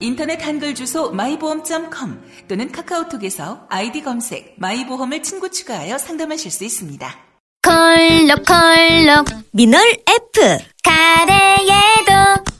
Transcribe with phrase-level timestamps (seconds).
[0.00, 7.14] 인터넷 한글 주소 마이보험.com 또는 카카오톡에서 아이디 검색 마이보험을 친구 추가하여 상담하실 수 있습니다.
[7.62, 9.26] 컬럭컬럭.
[9.52, 10.58] 미놀 F.
[10.82, 12.12] 가래에도.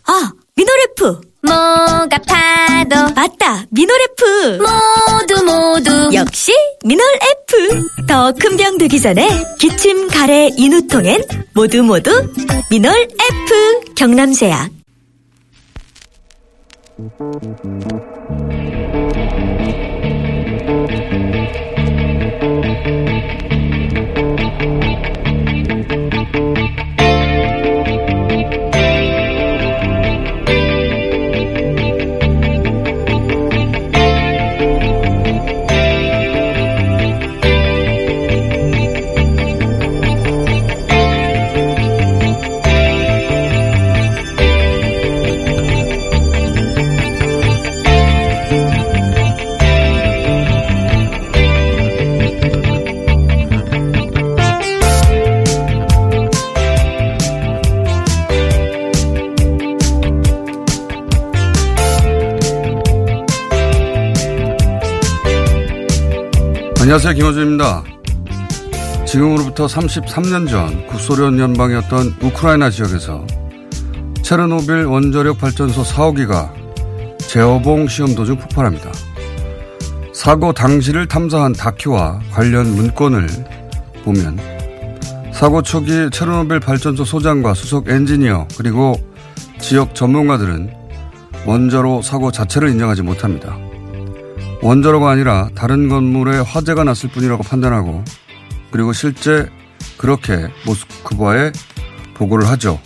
[0.06, 1.20] 아 미놀 F.
[1.42, 3.14] 목 아파도.
[3.14, 4.58] 맞다 미놀 F.
[4.58, 6.10] 모두 모두.
[6.12, 6.52] 역시
[6.84, 7.06] 미놀
[7.48, 8.06] F.
[8.06, 9.26] 더 큰 병 되기 전에
[9.58, 11.22] 기침 가래 인후통엔
[11.54, 12.10] 모두 모두
[12.70, 13.94] 미널 F.
[13.94, 14.70] 경남제약
[17.00, 18.59] Música
[66.90, 67.14] 안녕하세요.
[67.14, 67.84] 김호준입니다.
[69.06, 73.24] 지금으로부터 33년 전 구소련 연방이었던 우크라이나 지역에서
[74.24, 76.50] 체르노빌 원자력 발전소 4호기가
[77.18, 78.90] 제어봉 시험 도중 폭발합니다.
[80.12, 83.28] 사고 당시를 탐사한 다큐와 관련 문건을
[84.02, 84.40] 보면
[85.32, 88.96] 사고 초기 체르노빌 발전소 소장과 수석 엔지니어 그리고
[89.60, 90.74] 지역 전문가들은
[91.46, 93.69] 원자로 사고 자체를 인정하지 못합니다.
[94.62, 98.04] 원자로가 아니라 다른 건물에 화재가 났을 뿐이라고 판단하고
[98.70, 99.48] 그리고 실제
[99.96, 101.52] 그렇게 모스크바에
[102.14, 102.78] 보고를 하죠.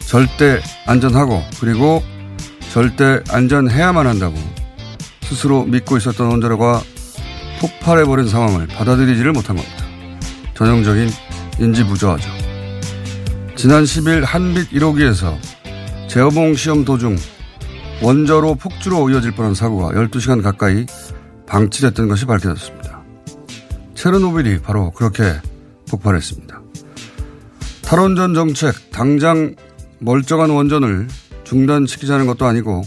[0.00, 2.02] 절대 안전하고 그리고
[2.72, 4.36] 절대 안전해야만 한다고
[5.22, 6.82] 스스로 믿고 있었던 원자로가
[7.60, 9.84] 폭발해버린 상황을 받아들이지를 못한 겁니다.
[10.54, 11.08] 전형적인
[11.58, 12.30] 인지부조화죠.
[13.56, 15.36] 지난 10일 한빛 1호기에서
[16.08, 17.16] 제어봉 시험 도중
[18.02, 20.86] 원자로 폭주로 이어질 뻔한 사고가 12시간 가까이
[21.46, 23.02] 방치됐던 것이 밝혀졌습니다.
[23.94, 25.34] 체르노빌이 바로 그렇게
[25.90, 26.60] 폭발했습니다.
[27.82, 29.54] 탈원전 정책, 당장
[29.98, 31.08] 멀쩡한 원전을
[31.44, 32.82] 중단시키자는 것도 아니고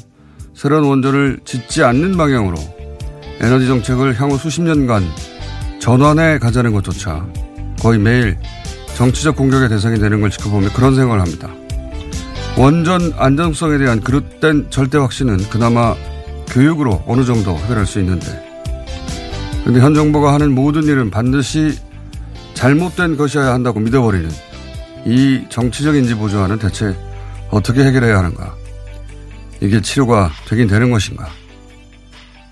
[0.55, 2.55] 새로운 원전을 짓지 않는 방향으로
[3.41, 5.03] 에너지 정책을 향후 수십 년간
[5.79, 7.27] 전환해 가자는 것조차
[7.81, 8.37] 거의 매일
[8.95, 11.49] 정치적 공격의 대상이 되는 걸 지켜보며 그런 생각을 합니다.
[12.55, 15.95] 원전 안정성에 대한 그릇된 절대 확신은 그나마
[16.47, 18.27] 교육으로 어느 정도 해결할 수 있는데.
[19.65, 21.79] 근데 현 정부가 하는 모든 일은 반드시
[22.53, 24.29] 잘못된 것이어야 한다고 믿어버리는
[25.05, 26.95] 이 정치적 인지 보조화는 대체
[27.49, 28.55] 어떻게 해결해야 하는가.
[29.59, 31.27] 이게 치료가 되긴 되는 것인가.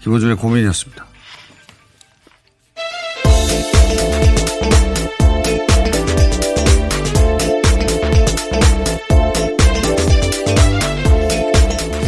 [0.01, 1.11] 김호준의 고민이었습니다.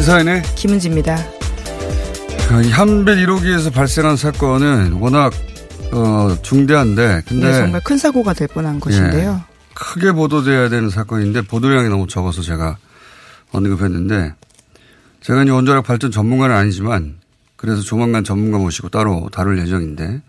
[0.03, 1.17] 시사인의 김은지입니다.
[2.65, 5.31] 이 한빛 1호기에서 발생한 사건은 워낙
[5.93, 9.41] 어, 중대한데 근데 네, 정말 큰 사고가 될 뻔한 것인데요.
[9.41, 12.75] 예, 크게 보도돼야 되는 사건인데 보도량이 너무 적어서 제가
[13.53, 14.33] 언급했는데
[15.21, 17.15] 제가 이제 원자력 발전 전문가는 아니지만
[17.55, 20.21] 그래서 조만간 전문가 모시고 따로 다룰 예정인데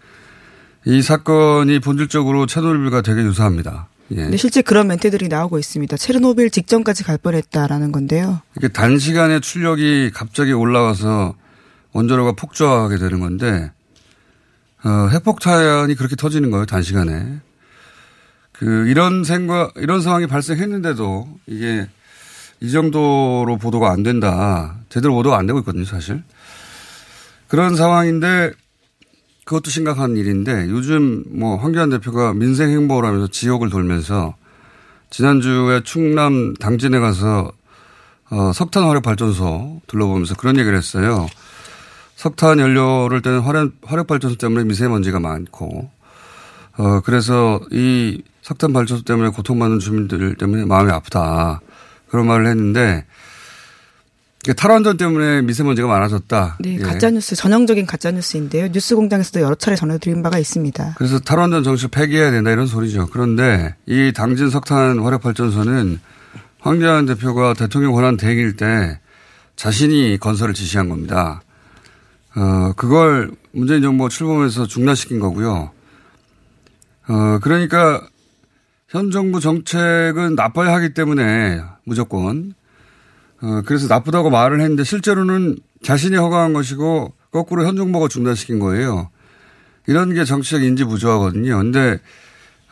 [0.85, 3.89] 이 사건이 본질적으로 체노빌과 되게 유사합니다.
[4.11, 4.17] 예.
[4.17, 5.97] 근데 실제 그런 멘트들이 나오고 있습니다.
[5.97, 8.43] 체르노빌 직전까지 갈 뻔했다라는 건데요.
[8.57, 11.35] 이게 단시간에 출력이 갑자기 올라와서
[11.93, 13.71] 원자로가 폭주하게 되는 건데
[14.85, 17.41] 어, 핵폭탄이 그렇게 터지는 거예요 단시간에.
[18.53, 21.89] 그 이런 생각 이런 상황이 발생했는데도 이게
[22.61, 24.77] 이 정도로 보도가 안 된다.
[24.91, 26.23] 제대로 보도가 안 되고 있거든요 사실.
[27.49, 28.53] 그런 상황인데
[29.45, 34.35] 그것도 심각한 일인데 요즘 뭐 황교안 대표가 민생 행보를 하면서 지역을 돌면서
[35.11, 37.53] 지난주에 충남 당진에 가서
[38.31, 41.27] 어, 석탄 화력 발전소 둘러보면서 그런 얘기를 했어요.
[42.17, 45.91] 석탄 연료를 때는 화력, 화력 발전소 때문에 미세먼지가 많고
[46.77, 51.61] 어, 그래서 이 석탄 발전소 때문에 고통받는 주민들 때문에 마음이 아프다.
[52.09, 53.05] 그런 말을 했는데
[54.45, 56.59] 그러니까 탈원전 때문에 미세먼지가 많아졌다.
[56.61, 56.79] 네, 예.
[56.79, 58.69] 가짜뉴스, 전형적인 가짜뉴스인데요.
[58.69, 60.95] 뉴스공장에서도 여러 차례 전해드린 바가 있습니다.
[60.99, 63.09] 그래서 탈원전 정책 폐기해야 된다 이런 소리죠.
[63.11, 65.99] 그런데 이 당진 석탄 화력 발전소는
[66.61, 69.01] 황교안 대표가 대통령 권한 대행일 때
[69.57, 71.43] 자신이 건설을 지시한 겁니다.
[72.37, 75.71] 어, 그걸 문재인 정부가 출범해서 중단시킨 거고요.
[77.09, 78.07] 어, 그러니까
[78.89, 82.55] 현 정부 정책은 나빠야 하기 때문에 무조건
[83.45, 89.11] 어, 그래서 나쁘다고 말을 했는데 실제로는 자신이 허가한 것이고 거꾸로 현 정부가 중단시킨 거예요.
[89.87, 91.57] 이런 게 정치적 인지 부조화거든요.
[91.59, 92.01] 근데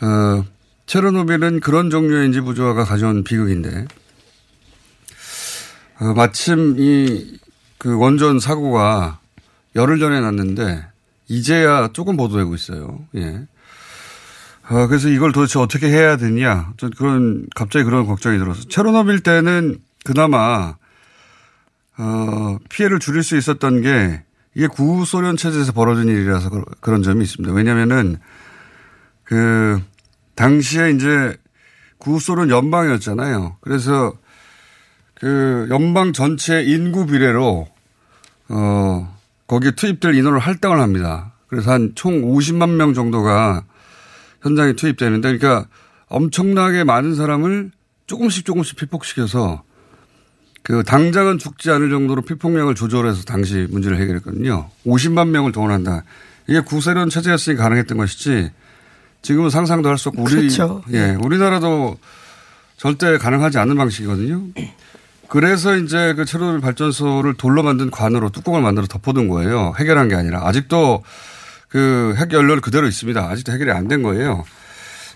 [0.01, 0.45] 어,
[0.87, 3.87] 체르노빌은 그런 종류의 인지 부조화가 가져온 비극인데
[6.01, 7.43] 어, 마침 이
[7.83, 9.19] 그 원전 사고가
[9.75, 10.87] 열흘 전에 났는데
[11.27, 13.05] 이제야 조금 보도되고 있어요.
[13.17, 13.45] 예.
[14.71, 16.75] 어, 그래서 이걸 도대체 어떻게 해야 되냐.
[16.77, 18.63] 전 그런, 갑자기 그런 걱정이 들어서.
[18.69, 20.77] 체르노빌 때는 그나마,
[21.99, 24.23] 어, 피해를 줄일 수 있었던 게
[24.55, 26.51] 이게 구소련 체제에서 벌어진 일이라서
[26.81, 27.55] 그런- 점이 있습니다.
[27.55, 28.19] 왜냐면은
[29.25, 29.81] 그,
[30.35, 31.37] 당시에 이제
[31.99, 33.57] 구소련 연방이었잖아요.
[33.61, 34.15] 그래서
[35.15, 37.69] 그 연방 전체 인구 비례로
[38.49, 41.33] 어, 거기에 투입될 인원을 할당을 합니다.
[41.47, 43.65] 그래서 한 총 50만 명 정도가
[44.43, 45.69] 현장에 투입되는데 그러니까
[46.09, 47.71] 엄청나게 많은 사람을
[48.07, 49.63] 조금씩 조금씩 피폭시켜서
[50.63, 54.69] 그 당장은 죽지 않을 정도로 피폭량을 조절해서 당시 문제를 해결했거든요.
[54.87, 56.05] 50만 명을 동원한다.
[56.47, 58.51] 이게 구세련 체제였으니 가능했던 것이지
[59.23, 60.83] 지금은 상상도 할 수 없고 우리 그렇죠.
[60.93, 61.97] 예, 우리나라도
[62.77, 64.43] 절대 가능하지 않는 방식이거든요.
[65.29, 69.73] 그래서 이제 그 체르노빌 발전소를 돌로 만든 관으로 뚜껑을 만들어 덮어둔 거예요.
[69.79, 71.03] 해결한 게 아니라 아직도
[71.69, 73.21] 그 핵 연료는 그대로 있습니다.
[73.31, 74.45] 아직도 해결이 안 된 거예요.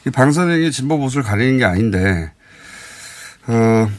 [0.07, 2.33] 이 방사능이 진보 보수를 가리는 게 아닌데
[3.49, 3.91] 어,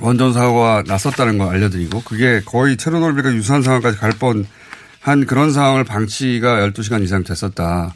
[0.00, 6.56] 원전 사고가 났었다는 걸 알려드리고 그게 거의 체르노빌과 유사한 상황까지 갈 뻔한 그런 상황을 방치가
[6.68, 7.94] 12시간 이상 됐었다.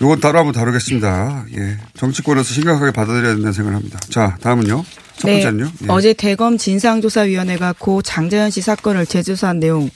[0.00, 1.46] 요건 따로 한번 다루겠습니다.
[1.56, 1.76] 예.
[1.94, 3.98] 정치권에서 심각하게 받아들여야 된다는 생각을 합니다.
[4.08, 4.84] 자, 다음은요.
[5.16, 5.64] 첫 번째는요.
[5.64, 5.86] 예.
[5.86, 5.92] 네.
[5.92, 9.90] 어제 대검 진상조사위원회가 고 장자연 씨 사건을 재조사한 내용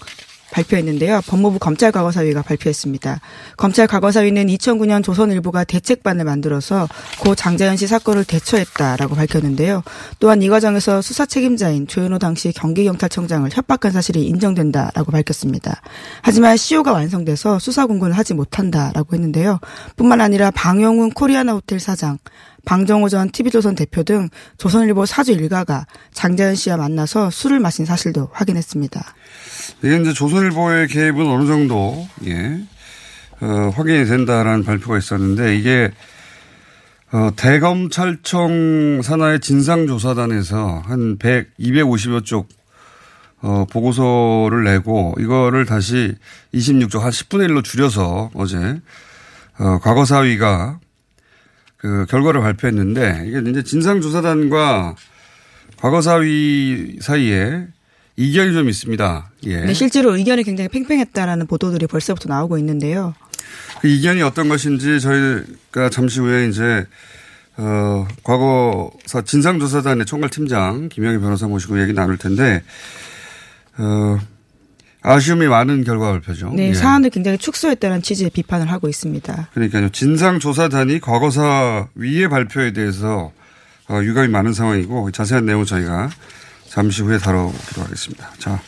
[0.52, 1.22] 발표했는데요.
[1.26, 3.20] 법무부 검찰과거사위가 발표했습니다.
[3.56, 6.88] 검찰과거사위는 2009년 조선일보가 대책반을 만들어서
[7.18, 9.82] 고 장자연 씨 사건을 대처했다라고 밝혔는데요.
[10.20, 15.80] 또한 이 과정에서 수사 책임자인 조현호 당시 경기경찰청장을 협박한 사실이 인정된다라고 밝혔습니다.
[16.20, 19.58] 하지만 CO가 완성돼서 수사 공고는 하지 못한다라고 했는데요.
[19.96, 22.18] 뿐만 아니라 방영훈 코리아나 호텔 사장,
[22.64, 24.28] 방정호 전 TV조선 대표 등
[24.58, 29.14] 조선일보 사주 일가가 장자연 씨와 만나서 술을 마신 사실도 확인했습니다.
[29.82, 32.60] 이게 이제 조선일보의 개입은 어느 정도, 예,
[33.40, 35.90] 어, 확인이 된다라는 발표가 있었는데 이게,
[37.12, 42.48] 어, 대검찰청 산하의 진상조사단에서 한 100, 250여 쪽,
[43.42, 46.14] 어, 보고서를 내고 이거를 다시
[46.54, 48.80] 26쪽 한 10분의 1로 줄여서 어제,
[49.58, 50.78] 어, 과거사위가
[51.82, 54.94] 그 결과를 발표했는데 이게 이제 진상조사단과
[55.78, 57.66] 과거사위 사이에
[58.16, 59.30] 이견이 좀 있습니다.
[59.46, 59.60] 예.
[59.62, 63.14] 네, 실제로 의견이 굉장히 팽팽했다라는 보도들이 벌써부터 나오고 있는데요.
[63.80, 66.86] 그 이견이 어떤 것인지 저희가 잠시 후에 이제
[67.56, 72.62] 어 과거사 진상조사단의 총괄팀장 김영희 변호사 모시고 얘기 나눌 텐데
[73.76, 74.18] 어
[75.02, 76.52] 아쉬움이 많은 결과 발표죠.
[76.54, 76.74] 네, 예.
[76.74, 79.48] 사안을 굉장히 축소했다는 취지의 비판을 하고 있습니다.
[79.52, 79.88] 그러니까요.
[79.90, 83.32] 진상조사단이 과거사 위의 발표에 대해서
[83.88, 86.10] 어, 유감이 많은 상황이고 자세한 내용 은 저희가
[86.68, 88.30] 잠시 후에 다뤄보기로 하겠습니다.
[88.38, 88.60] 자,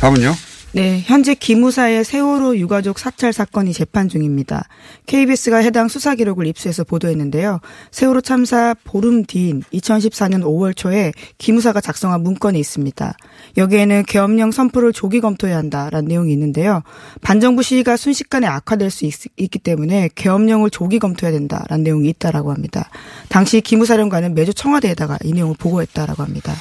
[0.00, 0.34] 다음은요.
[0.74, 4.66] 네, 현재 기무사의 세월호 유가족 사찰 사건이 재판 중입니다.
[5.06, 7.60] KBS가 해당 수사 기록을 입수해서 보도했는데요.
[7.92, 13.16] 세월호 참사 보름 뒤인 2014년 5월 초에 기무사가 작성한 문건이 있습니다.
[13.56, 16.82] 여기에는 계엄령 선포를 조기 검토해야 한다라는 내용이 있는데요.
[17.22, 22.90] 반정부 시위가 순식간에 악화될 수 있, 기 때문에 계엄령을 조기 검토해야 된다라는 내용이 있다라고 합니다.
[23.28, 26.52] 당시 기무사령관은 매주 청와대에다가 이 내용을 보고했다라고 합니다.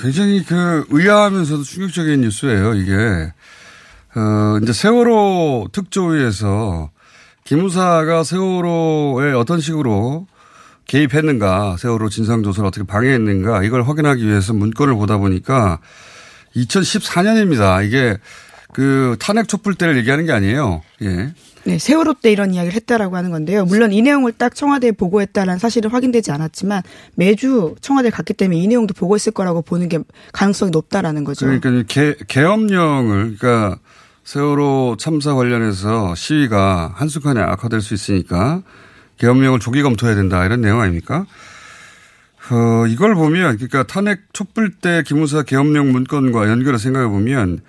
[0.00, 3.32] 굉장히 그 의아하면서도 충격적인 뉴스예요, 이게.
[4.14, 6.90] 어, 이제 세월호 특조위에서
[7.44, 10.26] 기무사가 세월호에 어떤 식으로
[10.86, 15.80] 개입했는가, 세월호 진상조사를 어떻게 방해했는가, 이걸 확인하기 위해서 문건을 보다 보니까
[16.56, 17.86] 2014년입니다.
[17.86, 18.18] 이게
[18.72, 20.82] 그 탄핵 촛불 때를 얘기하는 게 아니에요.
[21.02, 21.32] 예.
[21.64, 23.66] 네, 세월호 때 이런 이야기를 했다라고 하는 건데요.
[23.66, 26.82] 물론 이 내용을 딱 청와대에 보고했다는 사실은 확인되지 않았지만
[27.14, 29.98] 매주 청와대에 갔기 때문에 이 내용도 보고했을 거라고 보는 게
[30.32, 31.46] 가능성이 높다라는 거죠.
[31.46, 33.78] 그러니까 개, 계엄령을 그러니까
[34.28, 38.62] 세월호 참사 관련해서 시위가 한순간에 악화될 수 있으니까
[39.16, 41.24] 계엄령을 조기 검토해야 된다 이런 내용 아닙니까?
[42.50, 47.60] 어, 이걸 보면, 그러니까 탄핵 촛불 때 기무사 계엄령 문건과 연결해 생각해 보면,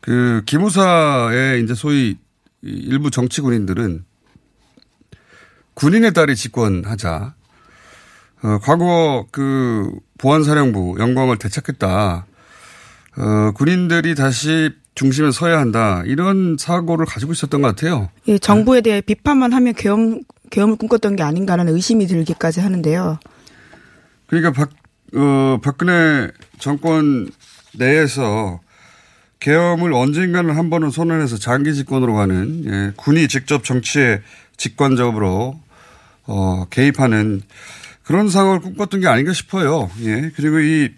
[0.00, 2.16] 그 기무사의 이제 소위
[2.62, 4.04] 일부 정치 군인들은
[5.74, 7.34] 군인의 딸이 집권하자,
[8.44, 12.26] 어, 과거 그 보안사령부 영광을 되찾겠다.
[13.16, 16.02] 어, 군인들이 다시 중심에 서야 한다.
[16.06, 18.10] 이런 사고를 가지고 있었던 것 같아요.
[18.28, 20.20] 예, 정부에 대해 비판만 하면 계엄,
[20.50, 23.18] 계엄을 꿈꿨던 게 아닌가라는 의심이 들기까지 하는데요.
[24.26, 24.70] 그러니까 박,
[25.14, 27.30] 어, 박근혜 정권
[27.74, 28.60] 내에서
[29.38, 34.20] 계엄을 언젠가는 한 번은 손안에서 장기 집권으로 가는 예, 군이 직접 정치에
[34.56, 35.58] 직관적으로
[36.26, 37.42] 어, 개입하는
[38.02, 39.90] 그런 상황을 꿈꿨던 게 아닌가 싶어요.
[40.02, 40.30] 예.
[40.36, 40.90] 그리고 이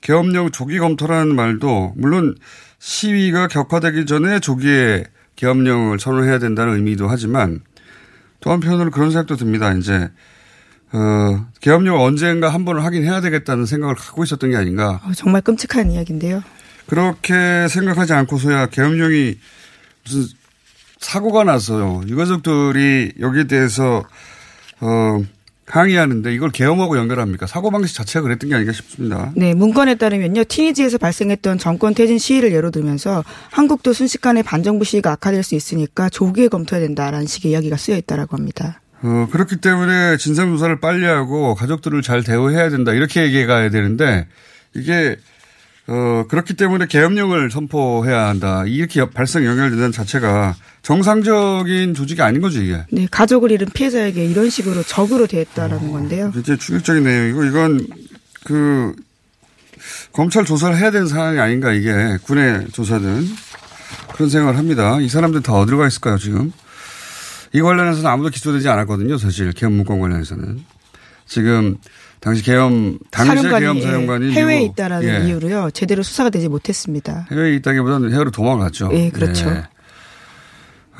[0.00, 2.36] 계엄령 조기 검토라는 말도 물론
[2.82, 5.04] 시위가 격화되기 전에 조기에
[5.36, 7.60] 계엄령을 선언해야 된다는 의미도 하지만
[8.40, 9.72] 또 한편으로 그런 생각도 듭니다.
[9.72, 10.10] 이제
[10.92, 15.00] 어, 계엄령을 언젠가 한 번은 하긴 해야 되겠다는 생각을 갖고 있었던 게 아닌가.
[15.04, 16.42] 어, 정말 끔찍한 이야기인데요.
[16.86, 19.38] 그렇게 생각하지 않고서야 계엄령이
[20.04, 20.26] 무슨
[20.98, 22.02] 사고가 나서요.
[22.08, 24.02] 유가족들이 여기에 대해서
[24.80, 25.22] 어,
[25.72, 27.46] 항의하는데 이걸 계엄하고 연결합니까?
[27.46, 29.32] 사고방식 자체가 그랬던 게 아닌가 싶습니다.
[29.34, 30.44] 네, 문건에 따르면요.
[30.44, 36.48] 티니지에서 발생했던 정권 퇴진 시위를 예로 들면서 한국도 순식간에 반정부 시위가 악화될 수 있으니까 조기에
[36.48, 38.82] 검토해야 된다라는 식의 이야기가 쓰여 있다라고 합니다.
[39.00, 42.92] 어, 그렇기 때문에 진상조사를 빨리 하고 가족들을 잘 대우해야 된다.
[42.92, 44.26] 이렇게 얘기해 가야 되는데
[44.74, 45.16] 이게
[45.88, 48.64] 어, 그렇기 때문에 계엄령을 선포해야 한다.
[48.66, 52.84] 이렇게 발생 연결되는 자체가 정상적인 조직이 아닌 거죠, 이게.
[52.90, 56.30] 네, 가족을 잃은 피해자에게 이런 식으로 적으로 대했다라는 건데요.
[56.32, 57.86] 굉장히 충격적인 내용이고 이건
[58.44, 58.94] 그
[60.12, 63.26] 검찰 조사를 해야 되는 상황이 아닌가 이게 군의 조사든
[64.14, 65.00] 그런 생각을 합니다.
[65.00, 66.52] 이 사람들 다 어디로 가 있을까요, 지금?
[67.52, 69.52] 이 관련해서는 아무도 기소되지 않았거든요, 사실.
[69.52, 70.64] 계엄 문건 관련해서는.
[71.26, 71.76] 지금
[72.22, 75.26] 당시 계엄, 당시 계엄 사령관이 예, 해외에 있다라는 예.
[75.26, 75.72] 이유로요.
[75.72, 77.26] 제대로 수사가 되지 못했습니다.
[77.32, 78.90] 해외에 있다기보다는 해외로 도망갔죠.
[78.92, 79.50] 예, 그렇죠.
[79.50, 79.64] 네.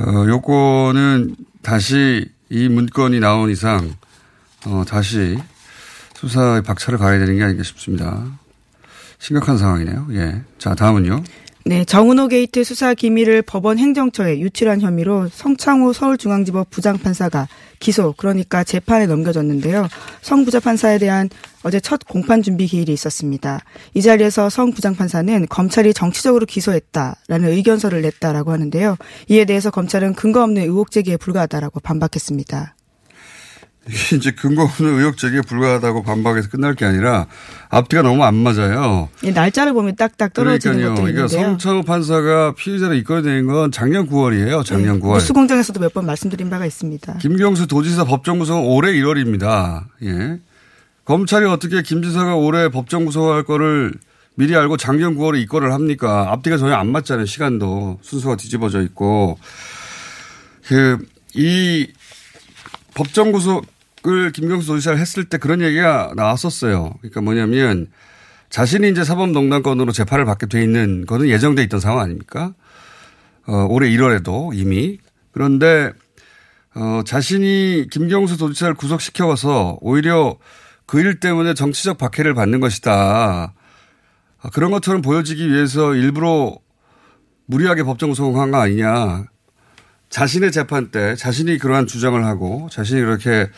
[0.00, 3.94] 어, 요거는 다시 이 문건이 나온 이상,
[4.66, 5.38] 어, 다시
[6.16, 8.24] 수사의 박차를 가야 되는 게 아닌가 싶습니다.
[9.20, 10.08] 심각한 상황이네요.
[10.14, 10.42] 예.
[10.58, 11.22] 자, 다음은요.
[11.64, 17.46] 네, 정운호 게이트 수사 기밀을 법원 행정처에 유출한 혐의로 성창호 서울중앙지법 부장판사가
[17.82, 19.88] 기소, 그러니까 재판에 넘겨졌는데요.
[20.22, 21.28] 성 부장 판사에 대한
[21.64, 23.60] 어제 첫 공판 준비 기일이 있었습니다.
[23.94, 28.96] 이 자리에서 성 부장 판사는 검찰이 정치적으로 기소했다라는 의견서를 냈다라고 하는데요.
[29.28, 32.76] 이에 대해서 검찰은 근거 없는 의혹 제기에 불과하다라고 반박했습니다.
[33.88, 37.26] 이게 이제 근거 없는 의혹 제기에 불과하다고 반박해서 끝날 게 아니라
[37.68, 39.08] 앞뒤가 너무 안 맞아요.
[39.22, 40.94] 이 날짜를 보면 딱딱 떨어지는 그러니까요.
[41.04, 41.42] 그러니까 있는데요.
[41.50, 44.64] 성창호 판사가 피의자를 이끌어낸 건 작년 9월이에요.
[44.64, 45.14] 작년 네, 9월.
[45.14, 47.18] 뉴스공장에서도 몇 번 말씀드린 바가 있습니다.
[47.18, 49.84] 김경수 도지사 법정 구속은 올해 1월입니다.
[50.04, 50.38] 예.
[51.04, 53.92] 검찰이 어떻게 김 지사가 올해 법정 구속할 거를
[54.36, 56.28] 미리 알고 작년 9월에 입건을 합니까?
[56.30, 57.26] 앞뒤가 전혀 안 맞잖아요.
[57.26, 59.38] 시간도 순서가 뒤집어져 있고
[60.66, 60.98] 그
[61.34, 61.86] 이
[62.94, 66.94] 법정 구속을 김경수 도지사를 했을 때 그런 얘기가 나왔었어요.
[67.00, 67.88] 그러니까 뭐냐면
[68.50, 72.54] 자신이 이제 사법농단건으로 재판을 받게 돼 있는 거는 예정돼 있던 상황 아닙니까?
[73.46, 74.98] 어, 올해 1월에도 이미
[75.32, 75.92] 그런데
[76.74, 80.36] 어, 자신이 김경수 도지사를 구속시켜서 오히려
[80.86, 83.54] 그 일 때문에 정치적 박해를 받는 것이다.
[84.42, 86.54] 아, 그런 것처럼 보여지기 위해서 일부러
[87.46, 89.24] 무리하게 법정 구속한 거 아니냐.
[90.12, 93.48] 자신의 재판 때 자신이 그러한 주장을 하고 자신이 그렇게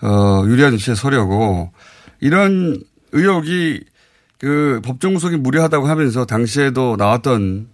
[0.00, 1.72] 어, 유리한 위치에 서려고
[2.20, 3.84] 이런 의혹이
[4.38, 7.68] 그 법정 구속이 무리하다고 하면서 당시에도 나왔던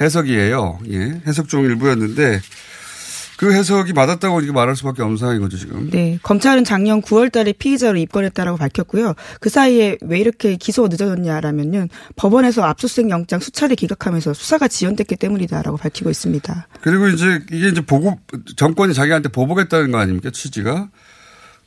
[0.00, 0.78] 해석이에요.
[0.92, 1.20] 예.
[1.26, 2.40] 해석 중 일부였는데
[3.38, 5.90] 그 해석이 맞았다고 이렇게 말할 수밖에 없는 상황인 거죠, 지금.
[5.90, 9.14] 네, 검찰은 작년 9월 달에 피의자로 입건했다라고 밝혔고요.
[9.38, 11.86] 그 사이에 왜 이렇게 기소가 늦어졌냐라면요.
[12.16, 16.66] 법원에서 압수수색 영장 수차례 기각하면서 수사가 지연됐기 때문이다라고 밝히고 있습니다.
[16.80, 18.20] 그리고 이제 이게 이제 보복,
[18.56, 20.88] 정권이 자기한테 보복했다는 거 아닙니까, 취지가?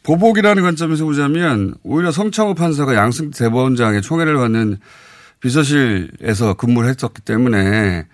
[0.03, 4.77] 보복이라는 관점에서 보자면 오히려 성창호 판사가 양승 대법원장의 총애를 받는
[5.39, 8.07] 비서실에서 근무를 했었기 때문에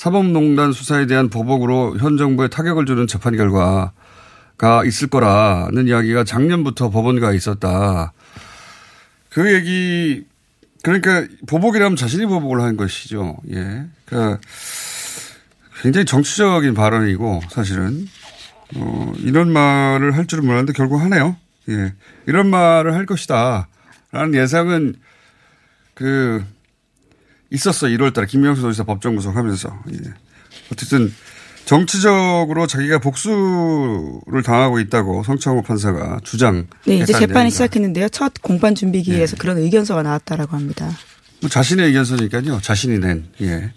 [0.00, 7.36] 사법농단 수사에 대한 보복으로 현 정부에 타격을 주는 재판 결과가 있을 거라는 이야기가 작년부터 법원가에
[7.36, 8.14] 있었다.
[9.28, 10.24] 그 얘기
[10.82, 13.36] 그러니까 보복이라면 자신이 보복을 한 것이죠.
[13.52, 13.84] 예.
[14.06, 14.40] 그러니까
[15.82, 18.08] 굉장히 정치적인 발언이고 사실은
[18.76, 21.36] 어, 이런 말을 할 줄은 몰랐는데 결국 하네요.
[21.68, 21.92] 예.
[22.26, 23.68] 이런 말을 할 것이다.
[24.12, 24.94] 라는 예상은
[25.92, 26.42] 그
[27.50, 29.82] 있었어 1월 달에 김명수 도지사 법정 구속하면서.
[29.92, 29.98] 예.
[30.72, 31.12] 어쨌든
[31.64, 36.66] 정치적으로 자기가 복수를 당하고 있다고 성창호 판사가 주장.
[36.84, 38.08] 네, 이제 재판이 시작했는데요.
[38.08, 39.38] 첫 공판 준비기에서 네.
[39.38, 40.90] 그런 의견서가 나왔다라고 합니다.
[41.40, 42.60] 뭐 자신의 의견서니까요.
[42.60, 43.72] 자신이 낸 예.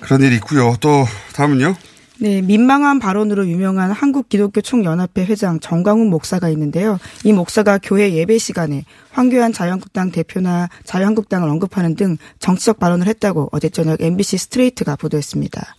[0.00, 0.76] 그런 일이 있고요.
[0.80, 1.76] 또 다음은요.
[2.20, 6.98] 네, 민망한 발언으로 유명한 한국기독교총연합회 회장 정강훈 목사가 있는데요.
[7.24, 13.70] 이 목사가 교회 예배 시간에 황교안 자유한국당 대표나 자유한국당을 언급하는 등 정치적 발언을 했다고 어제
[13.70, 15.76] 저녁 MBC 스트레이트가 보도했습니다.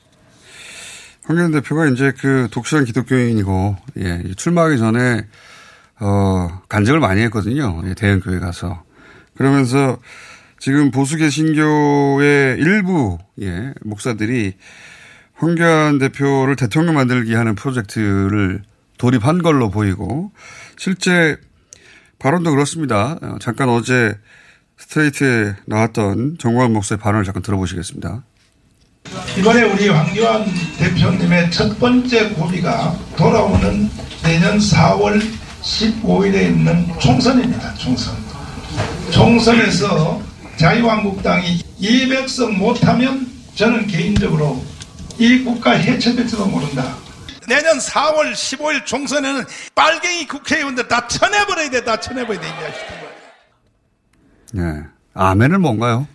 [1.25, 5.27] 황교안 대표가 이제 그 독실한 기독교인이고 예, 출마하기 전에
[5.99, 7.83] 어 간증을 많이 했거든요.
[7.85, 8.83] 예, 대형 교회 가서
[9.37, 9.99] 그러면서
[10.57, 14.55] 지금 보수 개신교의 일부 예, 목사들이
[15.41, 18.61] 황교안 대표를 대통령 만들기 하는 프로젝트를
[18.99, 20.31] 돌입한 걸로 보이고
[20.77, 21.35] 실제
[22.19, 23.17] 발언도 그렇습니다.
[23.19, 24.15] 어, 잠깐 어제
[24.77, 28.23] 스트레이트에 나왔던 정광훈 목사의 발언을 잠깐 들어보시겠습니다.
[29.39, 30.45] 이번에 우리 황교안
[30.77, 33.89] 대표님의 첫 번째 고비가 돌아오는
[34.21, 35.19] 내년 4월
[35.63, 37.73] 15일에 있는 총선입니다.
[37.75, 38.15] 총선.
[39.09, 40.21] 총선에서
[40.57, 44.63] 자유한국당이 200석 못하면 저는 개인적으로
[45.21, 46.95] 이 국가 해체될지도 모른다.
[47.47, 49.43] 내년 4월 15일 총선에는
[49.75, 52.51] 빨갱이 국회의원들 다 쳐내버려야 돼, 다 쳐내버려야 돼, 이.
[54.59, 54.81] 네.
[55.13, 56.07] 아멘은 뭔가요?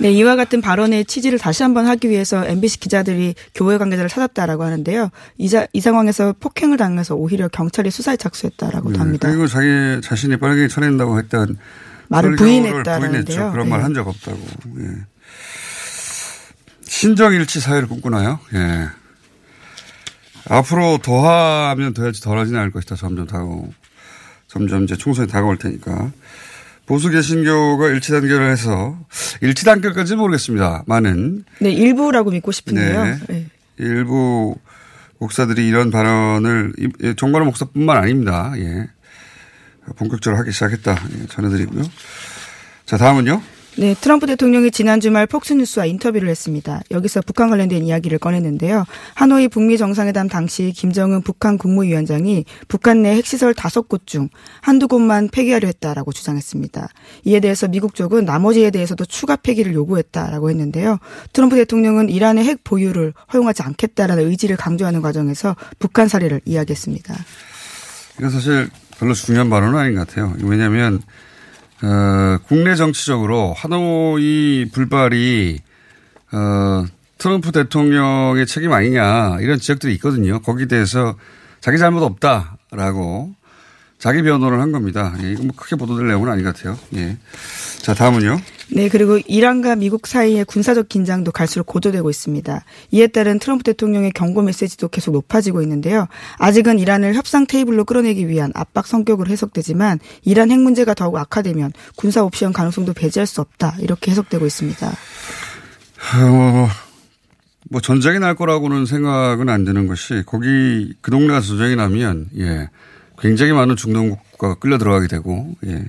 [0.00, 5.10] 네, 이와 같은 발언의 취지를 다시 한번 하기 위해서 MBC 기자들이 교회 관계자를 찾았다라고 하는데요.
[5.36, 9.28] 이 자, 이 상황에서 폭행을 당해서 오히려 경찰이 수사에 착수했다라고 네, 합니다.
[9.28, 11.58] 그리고 자기 자신이 빨갱이 쳐낸다고 했던
[12.08, 13.52] 말을 부인했다는데요.
[13.52, 14.38] 그런 말한 적 없다고.
[14.78, 15.11] 예.
[16.92, 18.38] 신정일치 사회를 꿈꾸나요?
[18.52, 18.86] 예.
[20.46, 22.96] 앞으로 더하면 더할지 덜하지는 않을 것이다.
[22.96, 23.72] 점점 다가오.
[24.46, 26.12] 점점 이제 총선이 다가올 테니까.
[26.84, 28.98] 보수 개신교가 일치 단결을 해서
[29.40, 30.84] 일치 단결까지는 모르겠습니다.
[30.86, 31.46] 많은.
[31.60, 33.04] 네, 일부라고 믿고 싶은데요.
[33.04, 33.18] 네.
[33.28, 33.46] 네.
[33.78, 34.54] 일부
[35.18, 38.52] 목사들이 이런 발언을 예, 정관호 목사뿐만 아닙니다.
[38.58, 38.86] 예.
[39.96, 40.92] 본격적으로 하기 시작했다.
[40.92, 41.84] 예, 전해드리고요.
[42.84, 43.40] 자, 다음은요.
[43.78, 46.82] 네, 트럼프 대통령이 지난 주말 폭스뉴스와 인터뷰를 했습니다.
[46.90, 48.84] 여기서 북한 관련된 이야기를 꺼냈는데요.
[49.14, 54.28] 하노이 북미 정상회담 당시 김정은 북한 국무위원장이 북한 내 핵시설 다섯 곳 중
[54.60, 56.88] 한두 곳만 폐기하려 했다라고 주장했습니다.
[57.24, 60.98] 이에 대해서 미국 쪽은 나머지에 대해서도 추가 폐기를 요구했다라고 했는데요.
[61.32, 67.14] 트럼프 대통령은 이란의 핵 보유를 허용하지 않겠다라는 의지를 강조하는 과정에서 북한 사례를 이야기했습니다.
[68.18, 70.34] 이건 사실 별로 중요한 발언은 아닌 것 같아요.
[70.42, 71.00] 왜냐하면
[71.82, 75.58] 어, 국내 정치적으로 하노이 불발이
[76.32, 76.84] 어,
[77.18, 80.40] 트럼프 대통령의 책임 아니냐 이런 지적들이 있거든요.
[80.40, 81.16] 거기에 대해서
[81.60, 83.34] 자기 잘못 없다라고
[84.02, 85.14] 자기 변호를 한 겁니다.
[85.22, 86.76] 예, 이거 뭐 크게 보도될 내용은 아닌 것 같아요.
[86.96, 87.16] 예.
[87.82, 88.36] 자, 다음은요.
[88.72, 92.64] 네, 그리고 이란과 미국 사이의 군사적 긴장도 갈수록 고조되고 있습니다.
[92.90, 96.08] 이에 따른 트럼프 대통령의 경고 메시지도 계속 높아지고 있는데요.
[96.38, 102.24] 아직은 이란을 협상 테이블로 끌어내기 위한 압박 성격으로 해석되지만 이란 핵 문제가 더욱 악화되면 군사
[102.24, 103.76] 옵션 가능성도 배제할 수 없다.
[103.78, 104.88] 이렇게 해석되고 있습니다.
[104.88, 106.68] 어,
[107.70, 112.68] 뭐 전쟁이 날 거라고는 생각은 안 드는 것이 거기 그 동네가 전쟁이 나면 예.
[113.22, 115.84] 굉장히 많은 중동 국가가 끌려 들어가게 되고, 예.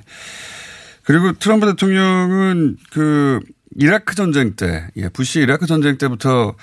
[1.04, 3.39] 그리고 트럼프 대통령은 그
[3.76, 6.56] 이라크 전쟁 때, 예, 부시 이라크 전쟁 때부터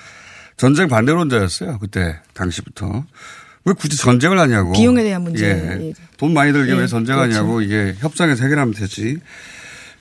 [0.55, 1.77] 전쟁 반대론자였어요.
[1.79, 3.05] 그때 당시부터.
[3.65, 4.71] 왜 굳이 전쟁을 하냐고.
[4.71, 5.45] 비용에 대한 문제.
[5.45, 5.93] 예.
[6.17, 6.77] 돈 많이 들게 예.
[6.77, 7.61] 왜 전쟁하냐고 그렇죠.
[7.61, 9.19] 이게 협상에서 해결하면 되지.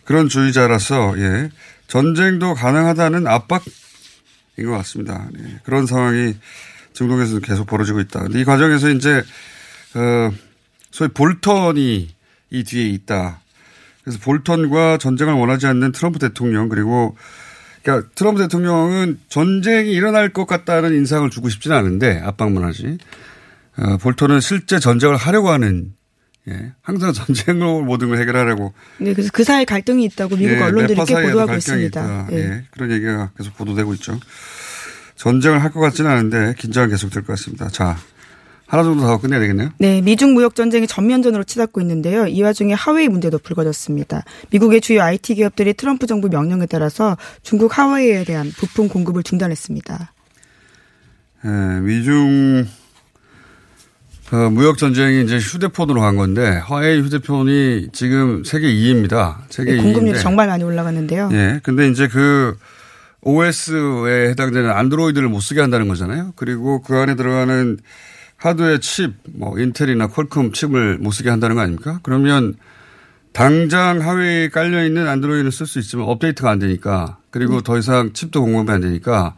[0.05, 1.51] 그런 주의자라서 예.
[1.89, 3.65] 전쟁도 가능하다는 압박인
[4.65, 5.29] 것 같습니다.
[5.39, 5.59] 예.
[5.65, 6.37] 그런 상황이
[6.93, 8.21] 중동에서 계속 벌어지고 있다.
[8.21, 9.23] 근데 이 과정에서 이제
[9.95, 10.31] 어
[10.91, 12.09] 소위 볼턴이
[12.51, 13.41] 이 뒤에 있다.
[14.03, 17.17] 그래서 볼턴과 전쟁을 원하지 않는 트럼프 대통령 그리고
[17.83, 22.99] 그러니까 트럼프 대통령은 전쟁이 일어날 것 같다는 인상을 주고 싶지는 않은데 압박만 하지.
[23.77, 25.95] 어, 볼턴은 실제 전쟁을 하려고 하는
[26.49, 26.73] 예.
[26.83, 28.73] 항상 전쟁으로 모든 걸 해결하려고.
[28.99, 32.29] 네, 그래서 그 사이 갈등이 있다고 미국 예, 언론들이 이렇게 보도하고 있습니다.
[32.33, 32.37] 예.
[32.37, 32.65] 예.
[32.73, 34.19] 그런 얘기가 계속 보도되고 있죠.
[35.17, 37.69] 전쟁을 할 것 같지는 않은데 긴장은 계속될 것 같습니다.
[37.69, 37.97] 자,
[38.71, 39.71] 하나 정도 더 끝내야 되겠네요.
[39.79, 42.29] 네, 미중 무역 전쟁이 전면전으로 치닫고 있는데요.
[42.29, 44.23] 이 와중에 하웨이 문제도 불거졌습니다.
[44.51, 50.13] 미국의 주요 IT 기업들이 트럼프 정부 명령에 따라서 중국 하웨이에 대한 부품 공급을 중단했습니다.
[51.43, 52.69] 네, 미중
[54.31, 59.39] 어, 무역 전쟁이 이제 휴대폰으로 간 건데 화웨이 휴대폰이 지금 세계 2위입니다.
[59.51, 61.31] 세계 네, 공급률이 정말 많이 올라갔는데요.
[61.33, 61.37] 예.
[61.37, 62.57] 네, 근데 이제 그
[63.23, 66.35] OS에 해당되는 안드로이드를 못 쓰게 한다는 거잖아요.
[66.37, 67.79] 그리고 그 안에 들어가는
[68.41, 72.01] 하드웨어 칩, 뭐 인텔이나 퀄컴 칩을 못 쓰게 한다는 거 아닙니까?
[72.03, 72.55] 그러면
[73.33, 77.63] 당장 하위에 깔려 있는 안드로이드는 쓸수 있지만 업데이트가 안 되니까 그리고 네.
[77.63, 79.35] 더 이상 칩도 공급이 안 되니까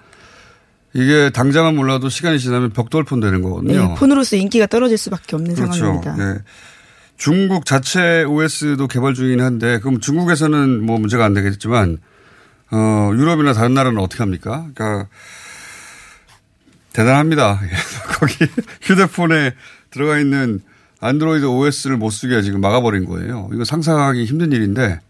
[0.94, 3.88] 이게 당장은 몰라도 시간이 지나면 벽돌폰 되는 거거든요.
[3.88, 5.72] 네, 폰으로서 인기가 떨어질 수밖에 없는 그렇죠.
[5.72, 6.16] 상황입니다.
[6.16, 6.38] 네.
[7.16, 11.98] 중국 자체 OS도 개발 중이긴 한데 그럼 중국에서는 뭐 문제가 안 되겠지만
[12.70, 14.66] 어, 유럽이나 다른 나라는 어떻게 합니까?
[14.74, 15.08] 그러니까
[16.92, 17.60] 대단합니다.
[18.18, 18.34] 거기
[18.82, 19.54] 휴대폰에
[19.90, 20.60] 들어가 있는
[21.00, 23.50] 안드로이드 OS를 못 쓰게 지금 막아버린 거예요.
[23.52, 25.00] 이거 상상하기 힘든 일인데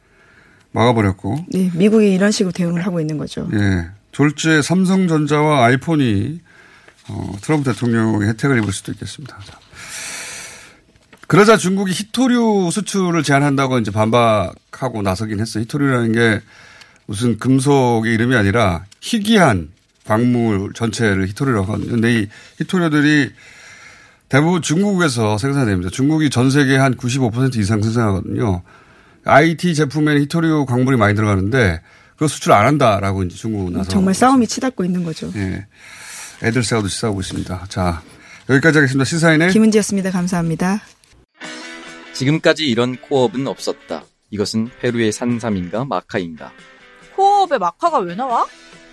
[0.72, 1.46] 막아버렸고.
[1.52, 3.48] 네, 미국이 이런 식으로 대응을 하고 있는 거죠.
[3.52, 3.88] 예.
[4.12, 6.40] 졸지에 삼성전자와 아이폰이
[7.08, 9.38] 어, 트럼프 대통령의 혜택을 입을 수도 있겠습니다.
[9.44, 9.58] 자.
[11.26, 15.62] 그러자 중국이 히토류 수출을 제한한다고 이제 반박하고 나서긴 했어요.
[15.64, 16.40] 히토류라는 게
[17.06, 19.70] 무슨 금속의 이름이 아니라 희귀한
[20.06, 21.92] 광물 전체를 히토류라고 하거든요.
[21.92, 23.32] 근데 이 히토류들이
[24.28, 25.90] 대부분 중국에서 생산됩니다.
[25.90, 28.62] 중국이 전 세계 한 95% 이상 생산하거든요.
[29.24, 31.80] IT 제품에는 히토류 광물이 많이 들어가는데
[32.14, 35.30] 그거 수출 안 한다라고 이제 중국은 나서 정말 싸움이 치닫고 있는 거죠.
[35.36, 35.66] 예.
[36.42, 37.66] 애들 싸우듯이 싸우고 있습니다.
[37.68, 38.02] 자,
[38.48, 39.04] 여기까지 하겠습니다.
[39.04, 40.10] 시사인의 김은지였습니다.
[40.10, 40.80] 감사합니다.
[42.12, 44.04] 지금까지 이런 코업은 없었다.
[44.30, 46.52] 이것은 페루의 산삼인가 마카인가.
[47.14, 48.46] 코업에 마카가 왜 나와?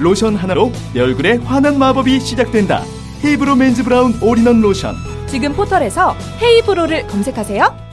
[0.00, 2.82] 로션 하나로 내 얼굴에 환한 마법이 시작된다
[3.22, 4.94] 헤이브로 맨즈 브라운 올인원 로션
[5.28, 7.90] 지금 포털에서 헤이브로를 검색하세요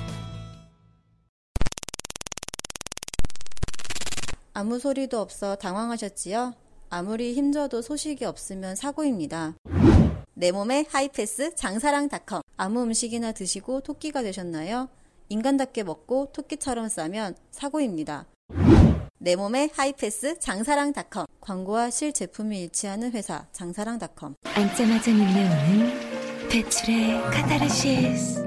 [4.54, 6.56] 아무 소리도 없어 당황하셨지요?
[6.90, 9.54] 아무리 힘줘도 소식이 없으면 사고입니다.
[10.34, 14.90] 내 몸의 하이패스 장사랑닷컴 아무 음식이나 드시고 토끼가 되셨나요?
[15.30, 18.26] 인간답게 먹고 토끼처럼 싸면 사고입니다.
[19.28, 21.26] 내 몸의 하이패스 장사랑닷컴.
[21.42, 24.36] 광고와 실제품이 일치하는 회사 장사랑닷컴.
[24.54, 28.42] 앉자마자 밀려오는 배출의 카타르시스.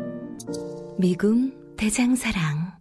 [0.97, 2.73] 미궁 대장사랑.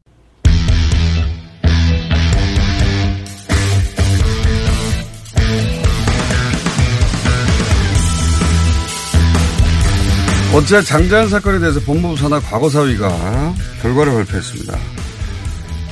[10.55, 14.77] 어제 장자연 사건에 대해서 법무부 산하 과거사위가 결과를 발표했습니다.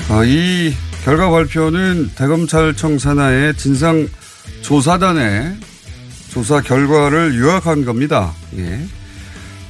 [0.09, 0.73] 어, 이
[1.07, 5.55] 결과 발표는 대검찰청 산하의 진상조사단의
[6.31, 8.33] 조사 결과를 요약한 겁니다.
[8.57, 8.81] 예.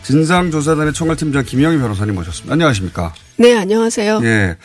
[0.01, 2.53] 진상조사단의 총괄팀장 김영희 변호사님 모셨습니다.
[2.53, 3.13] 안녕하십니까?
[3.35, 4.21] 네, 안녕하세요.
[4.23, 4.57] 예.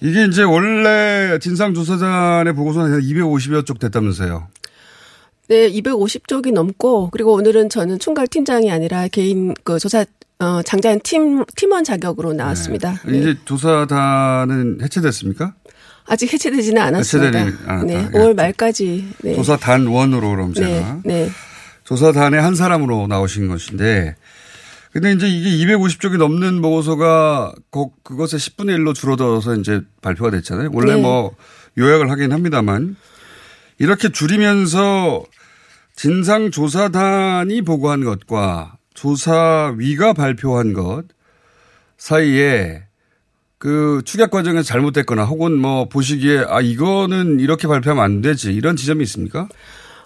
[0.00, 4.48] 이게 이제 원래 진상조사단의 보고서는 250여 쪽 됐다면서요.
[5.48, 10.06] 네, 250쪽이 넘고 그리고 오늘은 저는 총괄 팀장이 아니라 개인 그 조사
[10.38, 13.02] 어 장자연 팀 팀원 자격으로 나왔습니다.
[13.06, 13.18] 네.
[13.18, 15.52] 이제 조사단은 해체됐습니까?
[16.06, 17.38] 아직 해체되지는 않았습니다.
[17.38, 17.86] 해체되지 않았다.
[17.86, 18.18] 네, 예.
[18.18, 19.08] 5월 말까지.
[19.22, 19.34] 네.
[19.34, 21.30] 조사단 원으로 그럼 제가 네, 네.
[21.84, 24.16] 조사단의 한 사람으로 나오신 것인데
[24.92, 30.70] 근데 이제 이게 250쪽이 넘는 보고서가 그, 그것의 10분의 1로 줄어들어서 이제 발표가 됐잖아요.
[30.72, 31.02] 원래 네.
[31.02, 31.34] 뭐
[31.76, 32.96] 요약을 하긴 합니다만
[33.78, 35.24] 이렇게 줄이면서
[35.96, 41.04] 진상 조사단이 보고한 것과 조사위가 발표한 것
[41.98, 42.84] 사이에
[43.64, 49.02] 그 추격 과정에서 잘못됐거나 혹은 뭐 보시기에 아 이거는 이렇게 발표하면 안 되지 이런 지점이
[49.04, 49.48] 있습니까?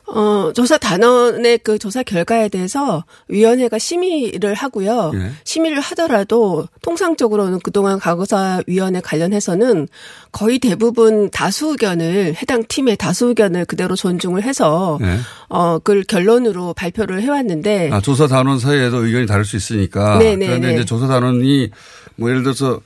[0.06, 5.10] 어, 조사 단원의 그 조사 결과에 대해서 위원회가 심의를 하고요.
[5.14, 5.32] 예.
[5.42, 9.88] 심의를 하더라도 통상적으로는 그동안 과거사 위원회 관련해서는
[10.30, 15.18] 거의 대부분 다수 의견을 해당 팀의 다수 의견을 그대로 존중을 해서 네.
[15.48, 20.20] 어, 그걸 결론으로 발표를 해 왔는데 아, 조사 단원 사이에도 의견이 다를 수 있으니까.
[20.20, 20.74] 네, 네, 그런데 네.
[20.74, 21.70] 이제 조사 단원이
[22.14, 22.80] 뭐 예를 들어서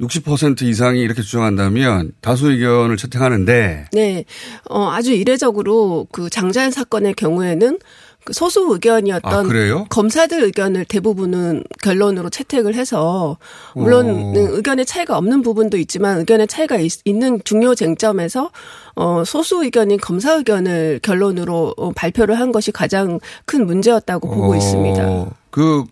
[0.00, 4.24] 60% 이상이 이렇게 주장한다면 다수 의견을 채택하는데 네.
[4.68, 7.78] 어, 아주 이례적으로 그 장자연 사건의 경우에는
[8.26, 9.86] 그 소수 의견이었던 아, 그래요?
[9.88, 13.38] 검사들 의견을 대부분은 결론으로 채택을 해서
[13.76, 14.34] 물론 오.
[14.36, 18.50] 의견의 차이가 없는 부분도 있지만 의견의 차이가 있, 는 중요 쟁점에서
[18.96, 24.56] 어 소수 의견인 검사 의견을 결론으로 어, 발표를 한 것이 가장 큰 문제였다고 보고 어,
[24.56, 25.30] 있습니다.
[25.50, 25.84] 그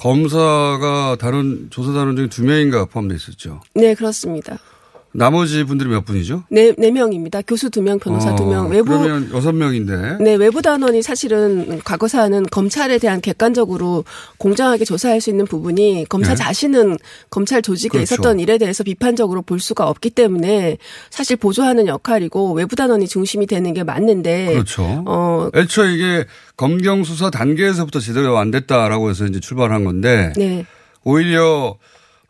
[0.00, 3.60] 검사가 다른 조사 단원 중에 두 명인가 포함되어 있었죠.
[3.74, 4.58] 네, 그렇습니다.
[5.12, 6.44] 나머지 분들이 몇 분이죠?
[6.50, 7.42] 네, 네 명입니다.
[7.42, 10.18] 교수 두 명, 변호사 두 명, 외부 그러면 여섯 명인데.
[10.20, 14.04] 네, 외부 단원이 사실은 과거 사는 검찰에 대한 객관적으로
[14.38, 16.36] 공정하게 조사할 수 있는 부분이 검사 네.
[16.36, 16.96] 자신은
[17.28, 18.14] 검찰 조직에 그렇죠.
[18.14, 20.78] 있었던 일에 대해서 비판적으로 볼 수가 없기 때문에
[21.10, 25.02] 사실 보조하는 역할이고 외부 단원이 중심이 되는 게 맞는데 그렇죠.
[25.06, 26.24] 어, 애초에 이게
[26.56, 30.64] 검경 수사 단계에서부터 제대로 안 됐다라고 해서 이제 출발한 건데 네.
[31.02, 31.76] 오히려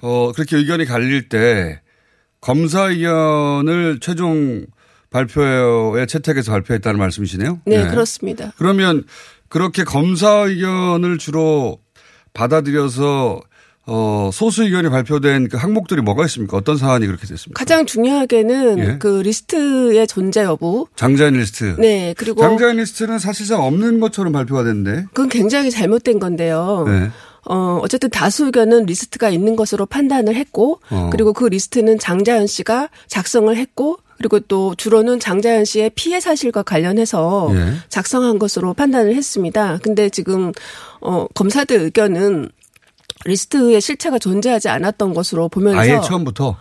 [0.01, 1.81] 어 그렇게 의견이 갈릴 때
[2.41, 4.67] 검사 의견을 최종
[5.11, 7.61] 발표에 채택해서 발표했다는 말씀이시네요.
[7.67, 8.53] 네, 그렇습니다.
[8.57, 9.05] 그러면
[9.49, 11.79] 그렇게 검사 의견을 주로
[12.33, 13.41] 받아들여서
[13.87, 16.57] 어 소수 의견이 발표된 그 항목들이 뭐가 있습니까?
[16.57, 17.59] 어떤 사안이 그렇게 됐습니까?
[17.59, 18.97] 가장 중요하게는 예.
[19.01, 20.87] 그 리스트의 존재 여부.
[20.95, 21.75] 장자연 리스트.
[21.79, 25.07] 네, 그리고 장자연 리스트는 사실상 없는 것처럼 발표가 됐는데.
[25.13, 26.85] 그건 굉장히 잘못된 건데요.
[26.87, 27.11] 네.
[27.49, 31.09] 어, 어쨌든 다수 의견은 리스트가 있는 것으로 판단을 했고, 어.
[31.11, 37.49] 그리고 그 리스트는 장자연 씨가 작성을 했고, 그리고 또 주로는 장자연 씨의 피해 사실과 관련해서
[37.55, 37.73] 예.
[37.89, 39.79] 작성한 것으로 판단을 했습니다.
[39.83, 40.53] 근데 지금,
[41.01, 42.51] 어, 검사들 의견은
[43.25, 45.81] 리스트에 실체가 존재하지 않았던 것으로 보면서.
[45.81, 46.57] 아예 처음부터.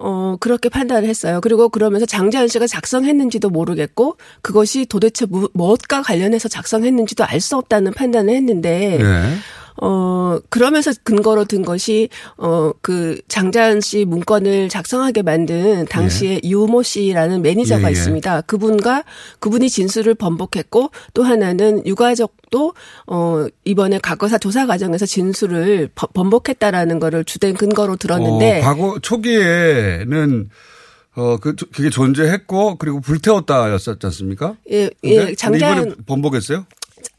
[0.00, 1.40] 어, 그렇게 판단을 했어요.
[1.42, 7.92] 그리고 그러면서 장자연 씨가 작성했는지도 모르겠고, 그것이 도대체 무, 무엇과 관련해서 작성했는지도 알 수 없다는
[7.92, 9.34] 판단을 했는데, 네.
[9.80, 17.42] 어, 그러면서 근거로 든 것이, 어, 그, 장자연 씨 문건을 작성하게 만든 당시에 유모 씨라는
[17.42, 17.90] 매니저가 예, 예.
[17.92, 18.40] 있습니다.
[18.42, 19.04] 그분과
[19.40, 22.74] 그분이 진술을 번복했고, 또 하나는 유가족도,
[23.06, 30.48] 어, 이번에 과거사 조사 과정에서 진술을 번- 번복했다라는 거를 주된 근거로 들었는데, 어, 과거 초기에는
[31.16, 34.54] 어, 그, 그게 존재했고, 그리고 불태웠다 였었지 않습니까?
[34.70, 34.88] 예?
[35.02, 36.64] 예, 장자연, 이번에 번복했어요?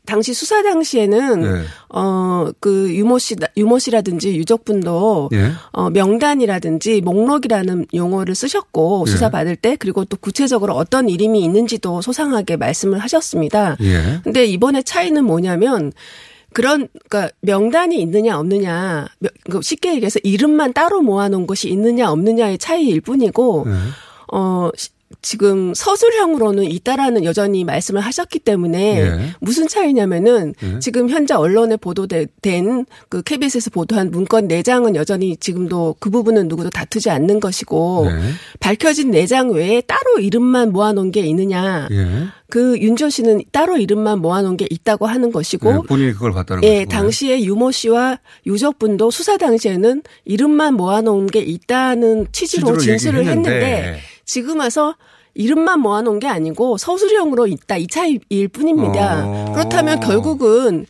[0.06, 1.62] 당시 수사 당시에는 네.
[1.90, 5.52] 어그 유모 씨 유모 씨라든지 유족분도 예.
[5.72, 9.12] 어 명단이라든지 목록이라는 용어를 쓰셨고 예.
[9.12, 13.78] 수사 받을 때 그리고 또 구체적으로 어떤 이름이 있는지도 소상하게 말씀을 하셨습니다.
[13.82, 14.20] 예.
[14.24, 15.92] 근데 이번에 차이는 뭐냐면
[16.54, 22.58] 그런 그러니까 명단이 있느냐 없느냐 명- 그 쉽게 얘기해서 이름만 따로 모아놓은 것이 있느냐 없느냐의
[22.58, 23.74] 차이일 뿐이고 네.
[24.34, 24.90] 어 시-
[25.22, 29.20] 지금 서술형으로는 있다라는 여전히 말씀을 하셨기 때문에 예.
[29.42, 30.80] 무슨 차이냐면은 예.
[30.80, 36.70] 지금 현재 언론에 보도된 그 KBS에서 보도한 문건 네 장은 여전히 지금도 그 부분은 누구도
[36.70, 38.32] 다투지 않는 것이고 네.
[38.60, 42.08] 밝혀진 네장 외에 따로 이름만 모아놓은 게 있느냐 예.
[42.50, 46.86] 그 윤조 씨는 따로 이름만 모아놓은 게 있다고 하는 것이고 네, 본인이 그걸 봤다는 예,
[46.86, 46.90] 거죠.
[46.90, 53.26] 당시에 유모 씨와 유족분도 수사 당시에는 이름만 모아놓은 게 있다는 취지로 취지로 진술을.
[53.26, 54.96] 했는데 지금 와서
[55.34, 59.26] 이름만 모아놓은 게 아니고 서술형으로 있다 이 차이일 뿐입니다.
[59.26, 59.52] 어.
[59.54, 60.86] 그렇다면 결국은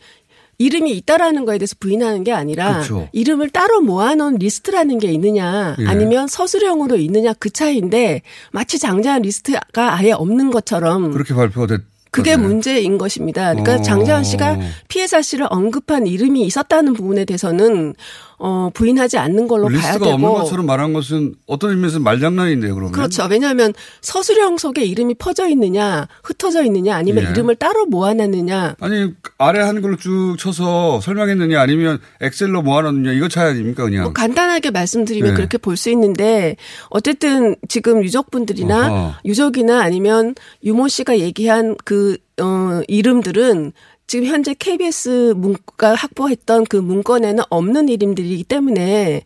[0.58, 3.08] 이름이 있다라는 거에 대해서 부인하는 게 아니라 그렇죠.
[3.12, 5.86] 이름을 따로 모아놓은 리스트라는 게 있느냐 예.
[5.86, 8.20] 아니면 서술형으로 있느냐 그 차이인데
[8.52, 11.80] 마치 장자연 리스트가 아예 없는 것처럼 그렇게 발표가 됐.
[12.10, 13.54] 그게 문제인 것입니다.
[13.54, 13.82] 그러니까 어.
[13.82, 17.94] 장자연 씨가 피해 사실을 언급한 이름이 있었다는 부분에 대해서는
[18.42, 22.92] 어 부인하지 않는 걸로 봐야 리스트가 되고 없는 것처럼 말한 것은 어떤 의미에서 말장난인데요, 그러면.
[22.92, 23.26] 그렇죠.
[23.30, 27.30] 왜냐하면 서술형 속에 이름이 퍼져 있느냐, 흩어져 있느냐, 아니면 예.
[27.30, 28.76] 이름을 따로 모아놨느냐.
[28.80, 34.04] 아니, 아래 한글로 쭉 쳐서 설명했느냐 아니면 엑셀로 모아놨느냐 이거 차이 아닙니까, 그냥.
[34.04, 35.36] 뭐 간단하게 말씀드리면 네.
[35.36, 36.56] 그렇게 볼 수 있는데
[36.88, 39.14] 어쨌든 지금 유족분들이나 어허.
[39.24, 43.72] 유족이나 아니면 유모 씨가 얘기한 그 어, 이름들은
[44.10, 49.22] 지금 현재 KBS 문가 확보했던 그 문건에는 없는 이름들이기 때문에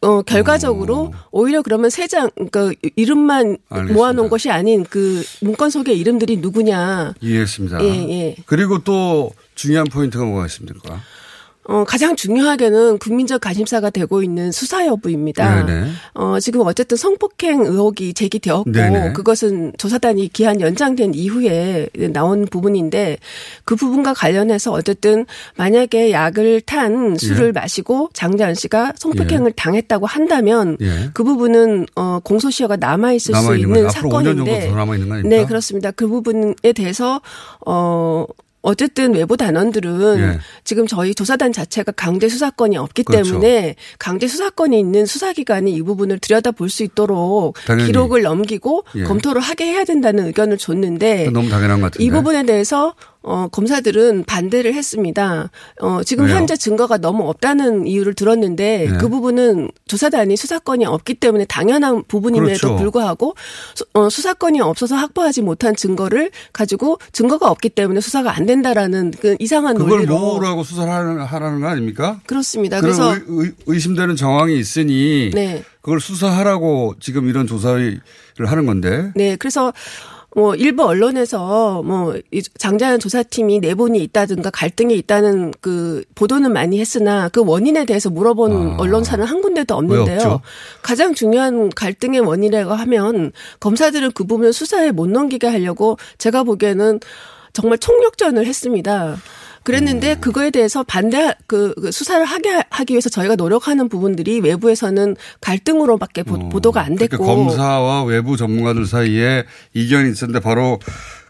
[0.00, 3.94] 어, 결과적으로 오 히려 그러면 세 장, 그러니까 이름만 알겠습니다.
[3.94, 7.14] 모아놓은 것이 아닌 그 문건 속의 이름들이 누구냐.
[7.20, 7.84] 이해했습니다.
[7.84, 8.36] 예, 예.
[8.46, 11.00] 그리고 또 중요한 포인트가 뭐가 있습니까?
[11.68, 15.66] 어, 가장 중요하게는 국민적 관심사가 되고 있는 수사 여부입니다.
[15.66, 15.90] 네네.
[16.14, 19.12] 어, 지금 어쨌든 성폭행 의혹이 제기되었고 네네.
[19.12, 23.18] 그것은 조사단이 기한 연장된 이후에 나온 부분인데
[23.66, 25.26] 그 부분과 관련해서 어쨌든
[25.56, 27.52] 만약에 약을 탄 술을 예.
[27.52, 31.10] 마시고 장자연 씨가 성폭행을 당했다고 한다면 예.
[31.12, 33.88] 그 부분은 어, 공소시효가 남아 있을 수 있는 거예요.
[33.88, 35.28] 앞으로 5년 정도 사건인데?
[35.28, 35.90] 네, 그렇습니다.
[35.90, 37.20] 그 부분에 대해서
[37.66, 38.24] 어
[38.60, 40.38] 어쨌든 외부 단원들은 예.
[40.64, 43.30] 지금 저희 조사단 자체가 강제 수사권이 없기 그렇죠.
[43.30, 47.86] 때문에 강제 수사권이 있는 수사기관이 이 부분을 들여다볼 수 있도록 당연히.
[47.86, 49.04] 기록을 넘기고 예.
[49.04, 52.04] 검토를 하게 해야 된다는 의견을 줬는데 너무 당연한 것 같은데.
[52.04, 52.94] 이 부분에 대해서
[53.28, 55.50] 어, 검사들은 반대를 했습니다.
[55.80, 56.36] 어, 지금 왜요?
[56.36, 58.98] 현재 증거가 너무 없다는 이유를 들었는데 네.
[58.98, 62.76] 그 부분은 조사단이 수사권이 없기 때문에 당연한 부분임에도 그렇죠.
[62.76, 63.34] 불구하고
[63.74, 69.36] 수, 어, 수사권이 없어서 확보하지 못한 증거를 가지고 증거가 없기 때문에 수사가 안 된다라는 그
[69.38, 72.20] 이상한 그걸 논리로 모으라고 수사를 하라는, 거 아닙니까?
[72.26, 72.80] 그렇습니다.
[72.80, 75.62] 그래서 의, 의, 심되는 정황이 있으니 네.
[75.82, 78.00] 그걸 수사하라고 지금 이런 조사를
[78.38, 79.12] 하는 건데.
[79.14, 79.72] 네, 그래서
[80.38, 87.42] 뭐 일부 언론에서 뭐이 장자연 조사팀이 내분이 있다든가 갈등이 있다는 그 보도는 많이 했으나 그
[87.44, 89.78] 원인에 대해서 물어본 언론사는 한 군데도 아.
[89.78, 90.40] 왜 없는데요.
[90.80, 97.00] 가장 중요한 갈등의 원인이라고 하면 검사들은 그 부분을 수사에 못 넘기게 하려고 제가 보기에는
[97.52, 99.16] 정말 총력전을 했습니다.
[99.68, 100.20] 그랬는데 음.
[100.22, 106.58] 그거에 대해서 반대 그, 그 수사를 하게 하기 위해서 저희가 노력하는 부분들이 외부에서는 갈등으로밖에 보,
[106.58, 110.78] 도가 안 됐고 그러니까 검사와 외부 전문가들 사이에 이견이 있었는데 바로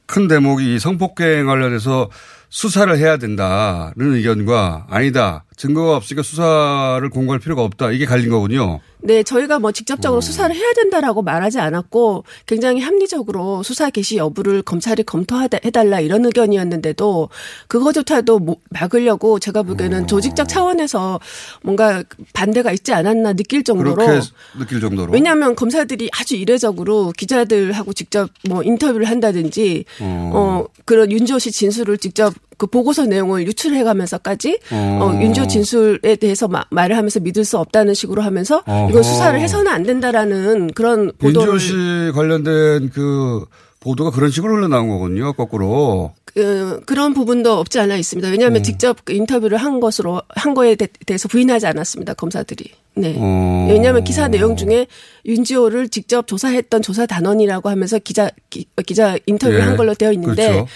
[0.07, 2.11] 큰 대목이 이 성폭행 관련해서
[2.49, 5.45] 수사를 해야 된다는 의견과 아니다.
[5.59, 7.91] 증거가 없으니까 수사를 공고할 필요가 없다.
[7.91, 8.81] 이게 갈린 거군요.
[9.01, 15.03] 네, 저희가 뭐 직접적으로 수사를 해야 된다라고 말하지 않았고 굉장히 합리적으로 수사 개시 여부를 검찰이
[15.03, 17.29] 검토해달라 이런 의견이었는데도
[17.67, 18.41] 그거조차도
[18.71, 21.21] 막으려고 제가 보기에는 조직적 차원에서
[21.63, 24.21] 뭔가 반대가 있지 않았나 느낄 정도로 그렇게
[24.59, 25.13] 느낄 정도로.
[25.13, 30.31] 왜냐하면 검사들이 아주 이례적으로 기자들하고 직접 뭐 인터뷰를 한다든지 어.
[30.35, 34.99] 어, 그런 윤지호 씨 진술을 직접 그 보고서 내용을 유출해가면서까지 어.
[35.01, 38.91] 어, 윤지호 진술에 대해서 마- 말을 하면서 믿을 수 없다는 식으로 하면서 어허.
[38.91, 43.45] 이건 수사를 해서는 안 된다라는 그런 보도를 윤지호 씨 관련된 그
[43.81, 45.33] 보도가 그런 식으로 흘러나온 거군요.
[45.35, 46.13] 거꾸로.
[46.25, 48.29] 그, 그런 부분도 없지 않아 있습니다.
[48.29, 48.63] 왜냐하면 음.
[48.63, 52.15] 직접 그 인터뷰를 한 것으로 한 거에 대, 해서 부인하지 않았습니다.
[52.15, 52.71] 검사들이.
[52.95, 53.15] 네.
[53.19, 53.67] 어.
[53.71, 54.87] 왜냐하면 기사 내용 중에
[55.27, 59.65] 윤지호를 직접 조사했던 조사 단원이라고 하면서 기자 기, 자 인터뷰를 예.
[59.65, 60.67] 한 걸로 되어 있는데 그렇죠.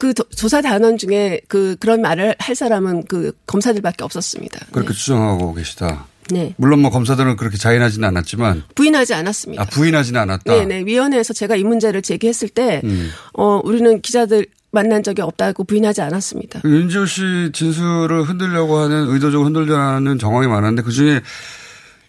[0.00, 4.66] 그 도- 조사 단원 중에 그 그런 말을 할 사람은 그 검사들밖에 없었습니다.
[4.72, 6.06] 그렇게 추정하고 계시다.
[6.30, 6.54] 네.
[6.56, 9.62] 물론 뭐 검사들은 그렇게 자인하지는 않았지만 부인하지 않았습니다.
[9.62, 10.52] 아 부인하지는 않았다.
[10.54, 13.10] 네 네 위원회에서 제가 이 문제를 제기했을 때 음.
[13.34, 16.60] 어, 우리는 기자들 만난 적이 없다고 부인하지 않았습니다.
[16.60, 21.20] 그 윤지호 씨 진술을 흔들려고 하는 의도적으로 흔들려는 정황이 많았는데 그 중에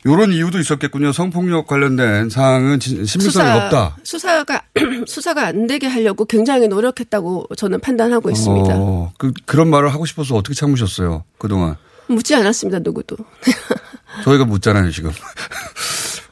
[0.04, 1.12] 이런 이유도 있었겠군요.
[1.12, 3.98] 성폭력 관련된 사항은 진- 신빙성이 없다.
[4.04, 4.64] 수사가
[5.06, 8.74] 수사가 안 되게 하려고 굉장히 노력했다고 저는 판단하고 있습니다.
[8.76, 11.24] 어, 그, 그런 말을 하고 싶어서 어떻게 참으셨어요?
[11.38, 11.76] 그동안.
[12.08, 12.80] 묻지 않았습니다.
[12.80, 13.16] 누구도.
[14.24, 15.12] 저희가 묻잖아요, 지금.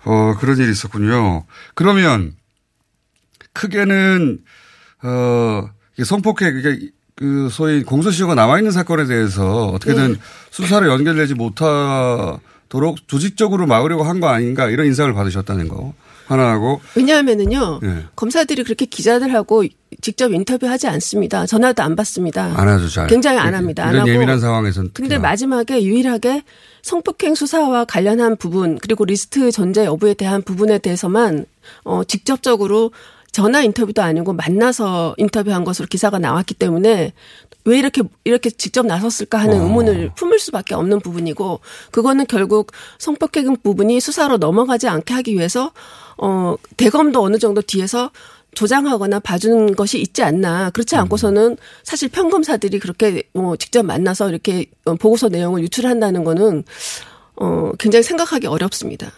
[0.06, 1.46] 어, 그런 일이 있었군요.
[1.76, 2.34] 그러면
[3.54, 4.40] 크게는,
[5.04, 5.70] 어,
[6.04, 10.20] 성폭행, 그러니까 그 소위 공소시효가 남아 있는 사건에 대해서 어떻게든 네.
[10.52, 15.94] 수사로 연결되지 못하 도록 조직적으로 막으려고 한 거 아닌가 이런 인상을 받으셨다는 거.
[16.28, 16.80] 하나하고.
[16.96, 17.80] 왜냐하면은요.
[17.84, 18.06] 예.
[18.16, 19.64] 검사들이 그렇게 기자들하고
[20.02, 21.48] 직접 인터뷰하지 않습니다.
[21.48, 22.54] 전화도 안 받습니다.
[22.56, 23.08] 안 하죠, 잘.
[23.08, 23.84] 굉장히 안 합니다.
[23.86, 24.12] 안 이런 하고.
[24.12, 24.92] 예민한 상황에서는.
[24.94, 26.44] 근데 마지막에 유일하게
[26.84, 31.46] 성폭행 수사와 관련한 부분 그리고 리스트 존재 여부에 대한 부분에 대해서만
[31.84, 32.92] 어 직접적으로
[33.32, 37.14] 전화 인터뷰도 아니고 만나서 인터뷰한 것으로 기사가 나왔기 때문에
[37.66, 39.64] 왜 이렇게 이렇게 직접 나섰을까 하는 어.
[39.64, 41.60] 의문을 품을 수밖에 없는 부분이고
[41.92, 45.72] 그거는 결국 성폭행 부분이 수사로 넘어가지 않게 하기 위해서
[46.18, 48.12] 어 대검도 어느 정도 뒤에서
[48.56, 50.72] 조장하거나 봐준 것이 있지 않나.
[50.72, 56.64] 그렇지 않고서는 사실 평검사들이 그렇게 뭐 직접 만나서 이렇게 어, 보고서 내용을 유출한다는 거는
[57.36, 59.12] 어 굉장히 생각하기 어렵습니다.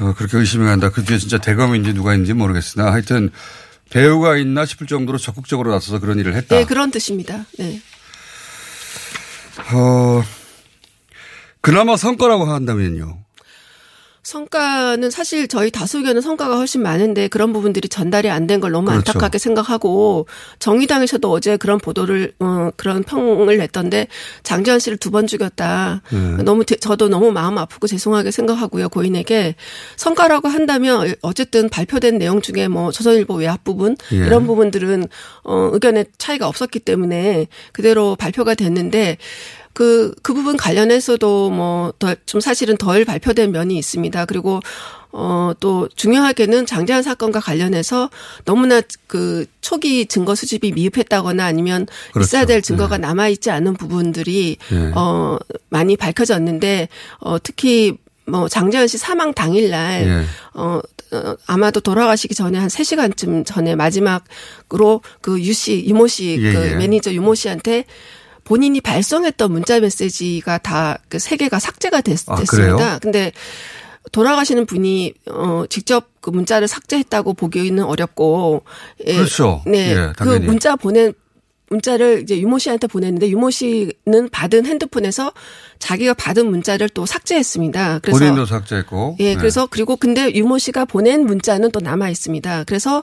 [0.00, 0.90] 어, 그렇게 의심이 간다.
[0.90, 3.30] 그 뒤에 진짜 대검인지 누가 있는지 모르겠으나 하여튼
[3.94, 6.56] 배우가 있나 싶을 정도로 적극적으로 나서서 그런 일을 했다.
[6.56, 7.46] 네, 그런 뜻입니다.
[7.56, 7.80] 네.
[9.72, 10.20] 어,
[11.60, 13.23] 그나마 성과라고 한다면요.
[14.24, 18.86] 성과는 사실 저희 다수 의견은 성과가 훨씬 많은데 그런 부분들이 전달이 안 된 걸 너무
[18.86, 18.98] 그렇죠.
[19.10, 20.26] 안타깝게 생각하고
[20.58, 24.08] 정의당에서도 어제 그런 보도를 어 그런 평을 냈던데
[24.42, 26.02] 장지현 씨를 두 번 죽였다.
[26.10, 26.42] 네.
[26.42, 29.54] 너무 대- 저도 너무 마음 아프고 죄송하게 생각하고요 고인에게
[29.96, 34.16] 성과라고 한다면 어쨌든 발표된 내용 중에 뭐 조선일보 외압 부분 예.
[34.16, 35.06] 이런 부분들은
[35.44, 39.18] 어 의견의 차이가 없었기 때문에 그대로 발표가 됐는데
[39.74, 44.24] 그, 그 부분 관련해서도 뭐, 더, 좀 사실은 덜 발표된 면이 있습니다.
[44.24, 44.60] 그리고,
[45.12, 48.10] 어, 또 중요하게는 장재환 사건과 관련해서
[48.44, 52.24] 너무나 그 초기 증거 수집이 미흡했다거나 아니면 그렇죠.
[52.26, 54.92] 있어야 될 증거가 남아있지 않은 부분들이, 네.
[54.94, 57.96] 어, 많이 밝혀졌는데, 어, 특히
[58.26, 60.24] 뭐 장재현 씨 사망 당일날 예.
[60.54, 60.80] 어,
[61.12, 66.70] 어, 아마도 돌아가시기 전에 한 3시간쯤 전에 마지막으로 그 유 씨, 유모 씨, 예, 그
[66.70, 66.74] 예.
[66.76, 67.84] 매니저 유모 씨한테
[68.44, 72.76] 본인이 발송했던 문자 메시지가 다그세 개가 삭제가 됐, 아, 습니 그래요?
[72.76, 73.32] 다 근데
[74.12, 78.62] 돌아가시는 분이 어 직접 그 문자를 삭제했다고 보기는 어렵고
[79.06, 79.62] 예, 그렇죠.
[79.66, 79.94] 네.
[79.96, 80.28] 예, 그.
[80.40, 81.14] 문자 보낸
[81.70, 85.32] 문자를 이제 유모 씨한테 보냈는데 유모 씨는 받은 핸드폰에서
[85.78, 88.00] 자기가 받은 문자를 또 삭제했습니다.
[88.00, 89.16] 그래서 본인도 삭제했고.
[89.20, 89.36] 예, 네.
[89.36, 92.64] 그래서 그리고 근데 유모 씨가 보낸 문자는 또 남아 있습니다.
[92.64, 93.02] 그래서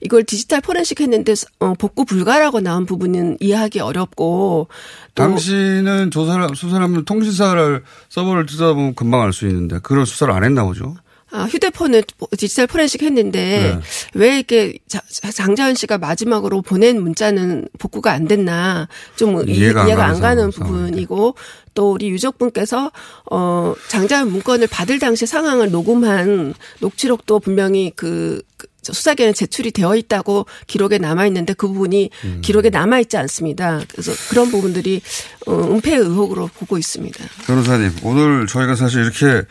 [0.00, 4.68] 이걸 디지털 포렌식 했는데 어, 복구 불가라고 나온 부분은 이해하기 어렵고
[5.14, 10.64] 또 당신은 조사를 수사하면 통신사를 서버를 뜯어보면 금방 알 수 있는데 그런 수사를 안 했나
[10.64, 10.94] 보죠.
[11.34, 12.04] 아, 휴대폰을
[12.36, 13.80] 디지털 포렌식 했는데 네.
[14.14, 15.00] 왜 이렇게 자-
[15.32, 20.50] 장자연 씨가 마지막으로 보낸 문자는 복구가 안 됐나 좀 이- 이해가 이해가, 안 안 가는
[20.50, 21.34] 부분이고
[21.74, 22.92] 또 우리 유족분께서
[23.30, 30.44] 어 장자연 문건을 받을 당시 상황을 녹음한 녹취록도 분명히 그, 그 수사기관에 제출이 되어 있다고
[30.66, 32.40] 기록에 남아 있는데 그 부분이 음.
[32.42, 33.80] 기록에 남아 있지 않습니다.
[33.88, 35.00] 그래서 그런 부분들이
[35.46, 37.24] 어, 은폐 의혹으로 보고 있습니다.
[37.46, 39.46] 변호사님, 오늘 저희가 사실 이렇게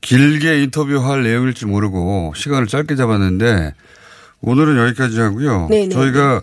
[0.00, 3.74] 길게 인터뷰할 내용일지 모르고 시간을 짧게 잡았는데
[4.40, 5.68] 오늘은 여기까지 하고요.
[5.68, 5.88] 네네.
[5.88, 6.42] 저희가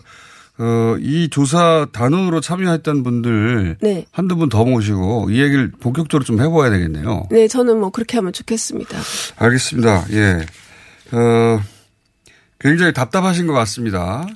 [0.60, 4.06] 어, 이 조사 단원으로 참여했던 분들 네.
[4.12, 7.28] 한두 분 더 모시고 이 얘기를 본격적으로 좀 해봐야 되겠네요.
[7.32, 8.98] 네, 저는 뭐 그렇게 하면 좋겠습니다.
[9.38, 10.06] 알겠습니다.
[10.12, 10.46] 예.
[11.12, 11.60] 어,
[12.60, 14.28] 굉장히 답답하신 것 같습니다.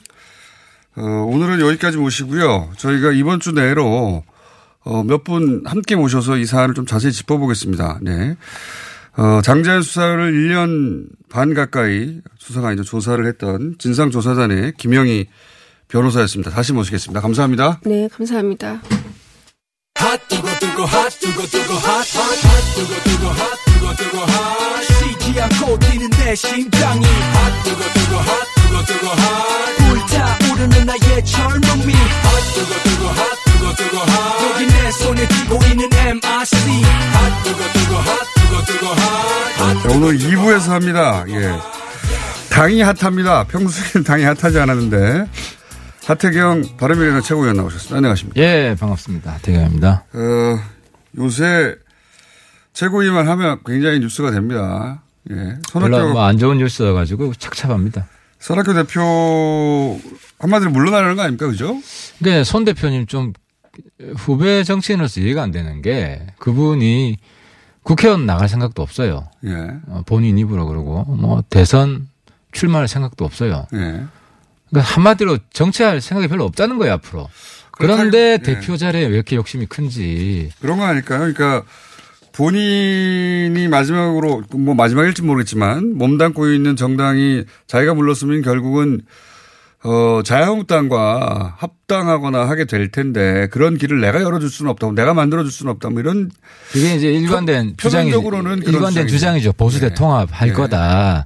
[0.95, 2.72] 어, 오늘은 여기까지 모시고요.
[2.78, 4.24] 저희가 이번 주 내로
[4.84, 7.99] 어, 몇 분 함께 모셔서 이 사안을 좀 자세히 짚어보겠습니다.
[8.01, 8.36] 네.
[9.18, 12.84] 어, 장자연 수사를 1년 반 가까이 수사가 아니죠.
[12.84, 15.28] 조사를 했던 진상조사단의 김영희
[15.88, 16.51] 변호사였습니다.
[16.51, 17.22] 다시 모시겠습니다.
[17.22, 17.80] 감사합니다.
[17.84, 18.82] 네, 감사합니다.
[34.43, 41.25] 여기 내 손에 쥐고 있는 MRC 핫 뜨거 뜨거 핫 자, 오늘 2부에서 합니다.
[41.27, 41.51] 예.
[42.49, 43.43] 당이 핫합니다.
[43.45, 45.25] 평소에는 당이 핫하지 않았는데.
[46.05, 47.97] 하태경 바른미래당 최고위원 나오셨습니다.
[47.97, 48.39] 안녕하십니까.
[48.39, 49.39] 예, 반갑습니다.
[49.41, 50.05] 대경입니다.
[50.13, 50.59] 어,
[51.17, 51.75] 요새
[52.71, 55.01] 최고위만 하면 굉장히 뉴스가 됩니다.
[55.29, 55.35] 예.
[55.35, 58.07] 별로 손학규, 뭐안 좋은 뉴스여가지고 착잡합니다.
[58.39, 59.99] 손학규 대표
[60.39, 61.47] 한마디로 물러나는 거 아닙니까?
[61.47, 61.75] 그죠?
[62.19, 63.33] 그러니까 손 대표님 좀
[64.15, 67.17] 후배 정치인으로서 이해가 안 되는 게 그분이
[67.88, 69.29] 국회의원 나갈 생각도 없어요.
[69.45, 69.53] 예.
[69.88, 72.09] 어, 본인 입으로 그러고 뭐 대선
[72.51, 73.65] 출마할 생각도 없어요.
[73.73, 73.77] 예.
[74.69, 77.29] 그러니까 한마디로 정치할 생각이 별로 없다는 거예요 앞으로.
[77.71, 78.53] 그런데 그렇다고- 예.
[78.59, 80.51] 대표 자리에 왜 이렇게 욕심이 큰지.
[80.59, 81.19] 그런 거 아닐까요?
[81.19, 81.63] 그러니까
[82.33, 89.01] 본인이 마지막으로 뭐 마지막일지 모르겠지만 몸담고 있는 정당이 자기가 물렀으면 결국은
[89.84, 95.71] 어 자유한국당과 합당하거나 하게 될 텐데 그런 길을 내가 열어줄 수는 없다고 내가 만들어줄 수는
[95.73, 96.32] 없다 뭐 이런
[96.71, 99.15] 그게 이제 일관된 표- 주장이 표면적으로는 그런 일관된 주장이죠.
[99.15, 99.53] 주장이죠.
[99.53, 99.93] 보수대 네.
[99.95, 100.53] 통합 할 네.
[100.53, 101.25] 거다.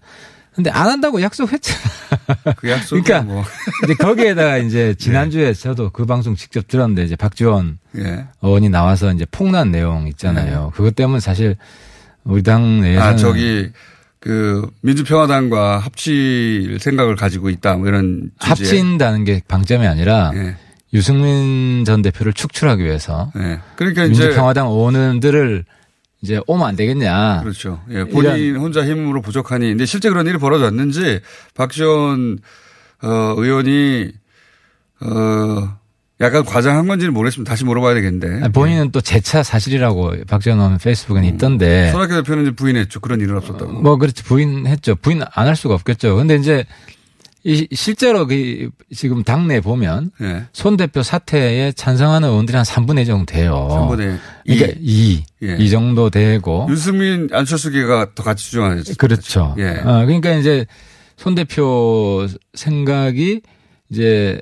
[0.54, 1.80] 근데 안 한다고 약속했잖아.
[2.58, 3.44] 그 약속이 그러니까 뭐
[3.86, 8.26] 이제 거기에다가 이제 지난주에 저도 그 방송 직접 들었는데 이제 박지원 예.
[8.42, 10.74] 의원이 나와서 이제 폭로한 내용 있잖아요.
[10.76, 11.56] 그것 때문에 사실
[12.26, 13.72] 우리 당 내에서는 아 저기
[14.22, 18.32] 그 민주평화당과 합칠 생각을 가지고 있다 뭐 이런.
[18.40, 20.56] 합친다는 게 방점이 아니라 예.
[20.94, 23.60] 유승민 전 대표를 축출하기 위해서 예.
[23.76, 25.66] 그러니까 이제 민주평화당 의원들을
[26.22, 27.42] 이제 오면 안 되겠냐.
[27.42, 27.82] 그렇죠.
[27.90, 29.70] 예, 본인 혼자 힘으로 부족하니.
[29.70, 31.20] 근데 실제 그런 일이 벌어졌는지
[31.56, 32.38] 박지원
[33.02, 34.12] 어, 의원이
[35.02, 35.80] 어,
[36.22, 37.50] 약간 과장한 건지는 모르겠습니다.
[37.52, 38.44] 다시 물어봐야 되겠는데.
[38.44, 41.92] 아니, 본인은 또 재차 사실이라고 박지원 페이스북에 있던데.
[41.92, 43.00] 손학규 대표는 이제 부인했죠.
[43.00, 43.72] 그런 일은 없었다고.
[43.82, 44.96] 뭐 그렇지 부인했죠.
[44.98, 46.16] 부인 안 할 수가 없겠죠.
[46.16, 46.64] 근데 이제
[47.44, 50.44] 이 실제로 그 지금 당내 보면 예.
[50.54, 53.68] 손 대표 사퇴에 찬성하는 의원들이 한 3분의 1 정도 돼요.
[53.72, 55.24] 3분의 그러니까 2.
[55.44, 55.56] 예.
[55.58, 56.68] 이 정도 되고.
[56.70, 58.94] 유승민 안철수계가 더 같이 주장하죠.
[59.00, 59.56] 그렇죠.
[59.58, 59.70] 예.
[59.84, 60.68] 어, 그러니까 이제
[61.18, 63.42] 손 대표 생각이
[63.90, 64.40] 이제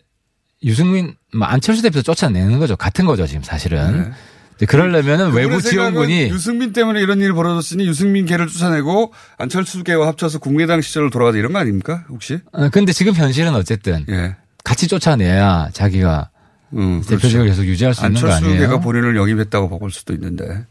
[0.64, 2.76] 유승민 뭐 안철수 대표 쫓아내는 거죠.
[2.76, 4.12] 같은 거죠, 지금 사실은.
[4.58, 4.66] 네.
[4.66, 10.82] 그러려면은 그분의 외부 지원군이 유승민 때문에 이런 일이 벌어졌으니 유승민 계를 쫓아내고 안철수계와 합쳐서 국민의당
[10.82, 12.04] 시절로 돌아가자 이런 거 아닙니까?
[12.10, 12.40] 혹시?
[12.52, 14.36] 어, 근데 지금 현실은 어쨌든 예.
[14.66, 16.30] 같이 쫓아내야 자기가
[16.74, 18.36] 음, 대표직을 계속 유지할 수 있는 거 아니에요?
[18.36, 20.66] 안철수계가 본인을 영입했다고 볼 수도 있는데.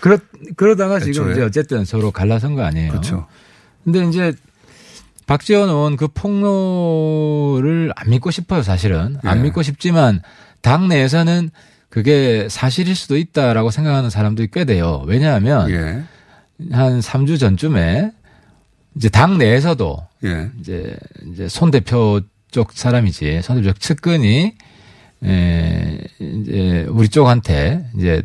[0.00, 0.18] 그렇
[0.56, 1.32] 그러다가 지금 애초에.
[1.32, 2.90] 이제 어쨌든 서로 갈라선 거 아니에요.
[2.90, 3.26] 그렇죠.
[3.84, 4.32] 근데 이제
[5.26, 9.16] 박지원 의원 그 폭로를 안 믿고 싶어요, 사실은.
[9.22, 9.42] 안 예.
[9.42, 10.20] 믿고 싶지만
[10.60, 11.50] 당 내에서는
[11.88, 15.02] 그게 사실일 수도 있다라고 생각하는 사람들이 꽤 돼요.
[15.06, 16.02] 왜냐하면 예.
[16.72, 18.10] 한 3주 전쯤에
[18.96, 20.50] 이제 당 내에서도 예.
[20.60, 20.96] 이제
[21.32, 22.20] 이제 손 대표
[22.50, 24.54] 쪽 사람이지 손 대표 측근이
[25.24, 28.22] 에 이제 우리 쪽한테 이제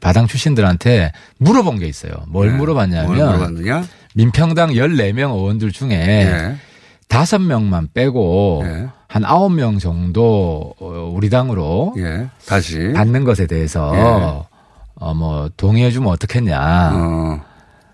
[0.00, 2.12] 바당 출신들한테 물어본 게 있어요.
[2.28, 2.56] 뭘 네.
[2.56, 3.84] 물어봤냐면 뭘?
[4.14, 6.56] 민평당 14명 의원들 중에 예.
[7.08, 8.64] 다섯 명만 빼고
[9.08, 12.28] 한 아홉 명 정도 어, 우리 당으로 예.
[12.46, 14.50] 다시 받는 것에 대해서 예.
[15.02, 16.90] 어뭐 동의해 주면 어떻겠냐.
[16.94, 17.40] 어.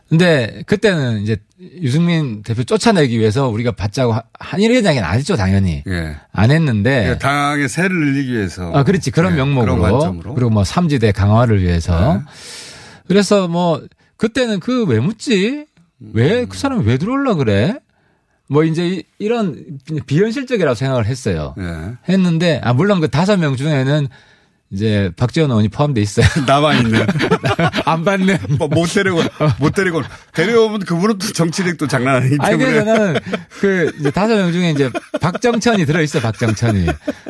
[0.09, 1.37] 근데 그때는 이제
[1.81, 5.83] 유승민 대표 쫓아내기 위해서 우리가 받자고 하- 한 이야기는 안 했죠, 당연히.
[5.89, 6.17] 예.
[6.33, 8.71] 안 했는데 예, 당의 세를 늘리기 위해서.
[8.73, 9.11] 아, 그렇지.
[9.11, 9.77] 그런 예, 명목으로.
[9.77, 10.31] 그런 관점으로.
[10.31, 10.35] 네.
[10.35, 12.23] 그리고 뭐 삼지대 강화를 위해서.
[13.09, 13.83] 그래서 뭐
[14.17, 15.67] 그때는 그 왜 묻지?
[16.13, 16.49] 왜 음.
[16.49, 17.77] 그 사람이 왜 들어올라 그래?
[18.49, 21.55] 뭐 이제 이- 이런 비현실적이라고 생각을 했어요.
[21.59, 21.93] 예.
[22.13, 24.07] 했는데 아 물론 그 다섯 명 중에는
[24.71, 26.27] 이제 박지원 의원이 포함돼 있어요.
[26.47, 27.07] 남아 있는.
[27.87, 28.37] 안 받는.
[28.59, 29.23] 뭐, 못 데리고
[29.61, 30.03] 못 데리고
[30.35, 32.73] 데려오면 그분은 또 정치력 또 장난 아니기 아니 때문에.
[32.73, 33.21] 그래서 나는
[33.61, 34.91] 그 이제 다섯 명 중에 이제
[35.21, 36.87] 박정천이 들어 있어 박정천이.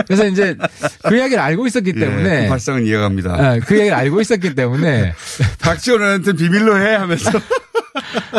[0.06, 0.56] 그래서 이제
[1.04, 3.32] 그 이야기를 알고 있었기 때문에 예, 그 발상은 이해갑니다.
[3.32, 5.12] 어, 그 얘기를 알고 있었기 때문에
[5.60, 7.30] 박지원 의원한테 비밀로 해 하면서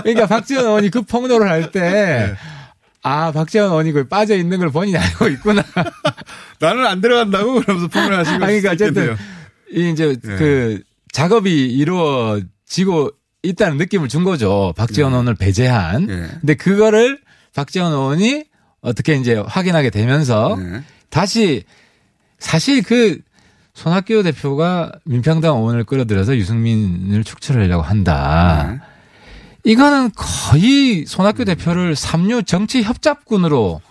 [0.03, 2.36] 그러니까 박지원 의원이 그 폭로를 할 때
[3.03, 5.63] 아, 박지원 의원이 그 빠져 있는 걸 본인이 알고 있구나.
[6.59, 9.15] 나는 안 들어간다고 그러면서 폭로를 하신 아니, 걸 그러니까 어쨌든.
[9.71, 10.15] 이 이제 예.
[10.36, 10.82] 그
[11.13, 13.11] 작업이 이루어지고
[13.43, 14.73] 있다는 느낌을 준 거죠.
[14.75, 16.09] 박지원 의원을 배제한.
[16.09, 16.28] 예.
[16.41, 17.19] 근데 그거를
[17.55, 18.45] 박지원 의원이
[18.82, 20.82] 어떻게 이제 확인하게 되면서 예.
[21.09, 21.63] 다시
[22.39, 23.19] 사실 그
[23.73, 28.82] 손학규 대표가 민평당 의원을 끌어들여서 유승민을 축출하려고 한다.
[29.68, 29.72] 네.
[29.74, 33.82] 이거는 거의 손학규 대표를 삼류 정치 협잡군으로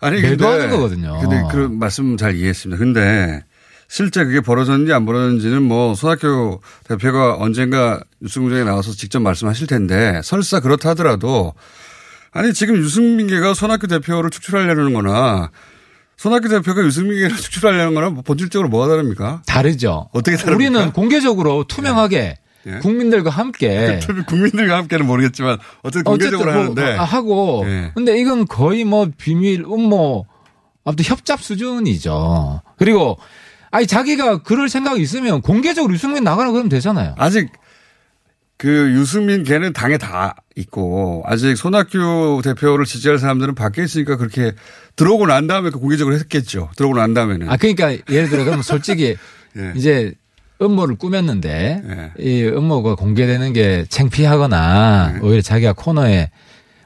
[0.00, 1.18] 아니 매도하는 거거든요.
[1.20, 2.78] 근데 그런 말씀 잘 이해했습니다.
[2.78, 3.42] 근데
[3.88, 10.60] 실제 그게 벌어졌는지 안 벌어졌는지는 뭐 손학규 대표가 언젠가 뉴스공장에 나와서 직접 말씀하실 텐데 설사
[10.60, 11.54] 그렇다 하더라도
[12.32, 15.50] 아니 지금 유승민계가 손학규 대표를 축출하려는 거나
[16.16, 19.42] 손학규 대표가 유승민계를 축출하려는 거나 뭐 본질적으로 뭐가 다릅니까?
[19.46, 20.08] 다르죠.
[20.12, 20.56] 어떻게 다릅니까?
[20.56, 22.78] 우리는 공개적으로 투명하게 예.
[22.78, 27.92] 국민들과 함께 국민들과 함께는 모르겠지만 어쨌든 공개적으로 어쨌든 뭐 하는데 하고 예.
[27.94, 30.26] 근데 이건 거의 뭐 비밀 음모
[30.84, 32.62] 아무튼 협잡 수준이죠.
[32.76, 33.18] 그리고
[33.70, 37.14] 아니 자기가 그럴 생각이 있으면 공개적으로 유승민 나가라 그러면 되잖아요.
[37.18, 37.50] 아직
[38.58, 44.52] 그 유승민 걔는 당에 다 있고 아직 손학규 대표를 지지할 사람들은 밖에 있으니까 그렇게
[44.94, 46.70] 들어오고 난 다음에 그 공개적으로 했겠죠.
[46.76, 47.48] 들어오고 난 다음에는.
[47.48, 49.16] 아 그러니까 예를 들어 그러면 솔직히
[49.56, 49.72] 예.
[49.74, 50.14] 이제
[50.62, 52.22] 음모를 꾸몄는데 예.
[52.22, 55.26] 이 음모가 공개되는 게 창피하거나 예.
[55.26, 56.30] 오히려 자기가 코너에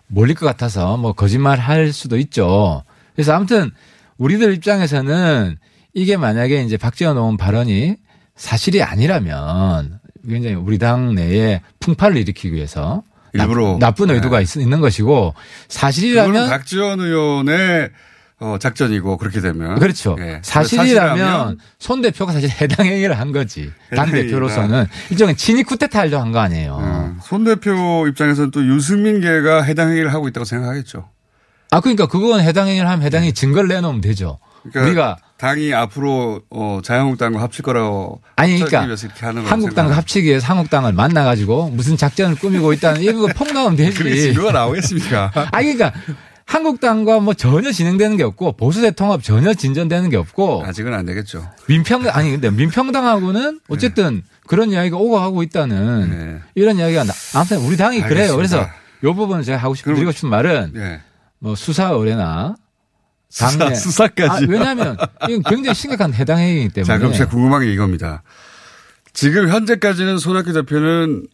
[0.09, 2.83] 몰릴 것 같아서 뭐 거짓말 할 수도 있죠.
[3.15, 3.71] 그래서 아무튼
[4.19, 5.57] 우리들 입장에서는
[5.95, 7.97] 이게 만약에 이제 박지원 의원 발언이
[8.37, 9.99] 사실이 아니라면
[10.29, 13.03] 굉장히 우리 당 내에 풍파를 일으키기 위해서
[13.33, 13.77] 일부러.
[13.79, 15.35] 나, 쁜 의도가 있, 있는 것이고
[15.69, 17.91] 사실이라면 박지원 의원의
[18.39, 20.15] 어, 작전이고 그렇게 되면 그렇죠.
[20.21, 20.41] 예.
[20.43, 23.71] 사실이라면 손 대표가 사실 해당 행위를 한 거지.
[23.95, 26.77] 당 대표로서는 일종의 친이 쿠데타 하려고 한거 아니에요.
[26.79, 31.09] 음, 손 대표 입장에서는 또 유승민 계가 해당 행위를 하고 있다고 생각하겠죠.
[31.71, 34.39] 아 그러니까 그건 해당 행위를 하면 해당 행위 증거를 내놓으면 되죠.
[34.65, 34.71] 네.
[34.73, 38.97] 그러니까 우리가 당이 앞으로 어, 자유한국당과 합칠 거라고 아니 그러니까
[39.45, 43.97] 한국당과 합치기 위해서 한국당을 만나 가지고 무슨 작전을 꾸미고 있다는 이거 폭로하면 되지.
[43.97, 45.33] 그게 증거가 나오겠습니까?
[45.53, 45.99] 아니 그러니까
[46.47, 51.51] 한국당과 뭐 전혀 진행되는 게 없고 보수대 통합 전혀 진전되는 게 없고 아직은 안 되겠죠.
[51.67, 56.41] 민평 아니 근데 민평당하고는 어쨌든 그런 이야기가 오고 가고 있다는 네.
[56.55, 58.33] 이런 이야기가 나, 아무튼 우리 당이 그래요.
[58.35, 58.37] 알겠습니다.
[58.37, 58.69] 그래서
[59.03, 61.01] 요 부분은 제가 하고 싶은 드리고 싶은 말은 예.
[61.41, 62.55] 뭐 수사 의뢰나
[63.29, 64.45] 수사- 당내 수사 까지.
[64.45, 64.97] 아, 왜냐하면
[65.29, 68.23] 이건 굉장히 심각한 해당 행위이기 때문에 자, 그럼 제가 궁금한 게 이겁니다.
[69.13, 71.27] 지금 현재까지는 손학규 대표는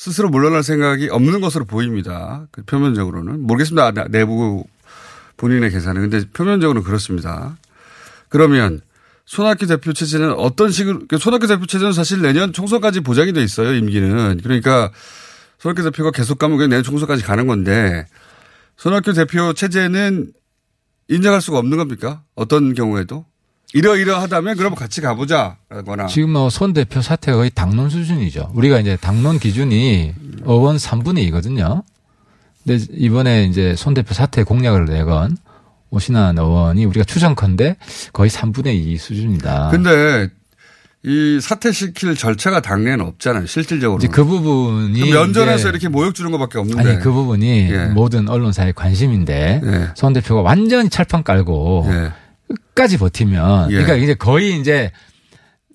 [0.00, 2.46] 스스로 물러날 생각이 없는 것으로 보입니다.
[2.52, 3.42] 그 표면적으로는.
[3.46, 3.88] 모르겠습니다.
[3.88, 4.64] 아, 내부
[5.36, 6.08] 본인의 계산은.
[6.08, 7.58] 근데 표면적으로는 그렇습니다.
[8.30, 8.80] 그러면
[9.26, 13.74] 손학규 대표 체제는 어떤 식으로, 그 손학규 대표 체제는 사실 내년 총선까지 보장이 돼 있어요,
[13.74, 14.40] 임기는.
[14.42, 14.90] 그러니까
[15.58, 18.06] 손학규 대표가 계속 가면 그냥 내년 총선까지 가는 건데
[18.78, 20.32] 손학규 대표 체제는
[21.08, 22.22] 인정할 수가 없는 겁니까?
[22.34, 23.26] 어떤 경우에도?
[23.72, 26.06] 이러이러하다면 그럼 같이 가보자라거나.
[26.06, 28.50] 지금 뭐손 대표 사태가 거의 당론 수준이죠.
[28.54, 30.12] 우리가 이제 당론 기준이
[30.44, 31.82] 의원 3분의 2거든요.
[32.64, 35.36] 근데 이번에 이제 손 대표 사태 공약을 내건
[35.90, 37.76] 오신환 의원이 우리가 추정컨대
[38.12, 39.68] 거의 3분의 2 수준이다.
[39.70, 40.28] 근데
[41.02, 43.46] 이 사퇴시킬 절차가 당내는 없잖아요.
[43.46, 43.98] 실질적으로.
[43.98, 46.90] 이제 그 부분이 면전에서 이렇게 모욕 주는 것밖에 없는데.
[46.90, 47.86] 아니 그 부분이 예.
[47.86, 49.88] 모든 언론사의 관심인데 예.
[49.94, 51.86] 손 대표가 완전히 철판 깔고
[52.80, 53.74] 끝까지 버티면 예.
[53.74, 54.90] 그러니까 이제 거의 이제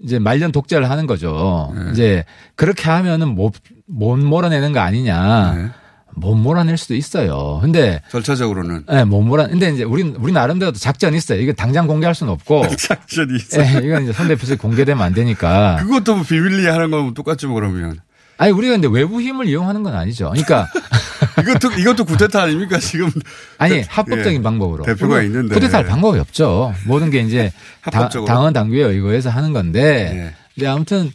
[0.04, 1.72] 이제 말년 독재를 하는 거죠.
[1.76, 1.92] 네.
[1.92, 2.26] 이제
[2.56, 3.54] 그렇게 하면은 못,
[3.86, 5.54] 못 몰아내는 거 아니냐.
[5.56, 5.70] 네.
[6.18, 7.60] 못 몰아낼 수도 있어요.
[7.62, 9.48] 근데 절차적으로는 예, 못 몰아.
[9.48, 11.42] 근데 이제 우리 우리 나름대로 작전이 있어요.
[11.42, 12.68] 이거 당장 공개할 수는 없고.
[12.78, 13.62] 작전이 있어.
[13.62, 15.78] 예, 이건 이제 손 대표에서 공개되면 안 되니까.
[15.84, 18.00] 그것도 뭐 비밀리에 하는 거면 똑같죠 그러면.
[18.38, 20.30] 아니 우리가 근데 외부 힘을 이용하는 건 아니죠.
[20.30, 20.68] 그러니까
[21.42, 23.10] 이것도 이것도 구태타 아닙니까 지금?
[23.58, 25.54] 아니 대- 합법적인 예, 방법으로 대표가 있는데.
[25.54, 26.74] 쿠데타할 방법이 없죠.
[26.86, 27.52] 모든 게 이제
[27.92, 28.10] 다.
[28.10, 30.34] 당원 당규에 의거해서 하는 건데.
[30.54, 31.12] 근데 아무튼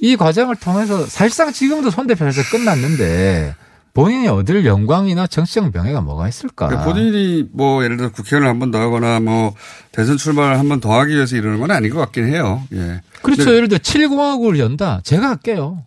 [0.00, 3.54] 이 과정을 통해서 사실상 지금도 손 대표에서 끝났는데
[3.94, 6.66] 본인이 얻을 영광이나 정치적 명예가 뭐가 있을까?
[6.66, 9.54] 그러니까 본인이 뭐 예를 들어 국회의원을 한 번 더 하거나 뭐
[9.92, 12.60] 대선 출마를 한 번 더 하기 위해서 이러는 건 아닌 것 같긴 해요.
[12.72, 13.00] 예.
[13.22, 13.54] 그렇죠.
[13.54, 15.00] 예를 들어 7공화국을 연다.
[15.04, 15.84] 제가 할게요.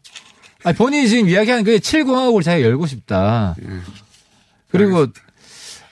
[0.68, 3.56] 아니, 본인이 지금 이야기하는 그 7공화국을 자기가 열고 싶다.
[3.62, 3.68] 예.
[4.72, 5.08] 그리고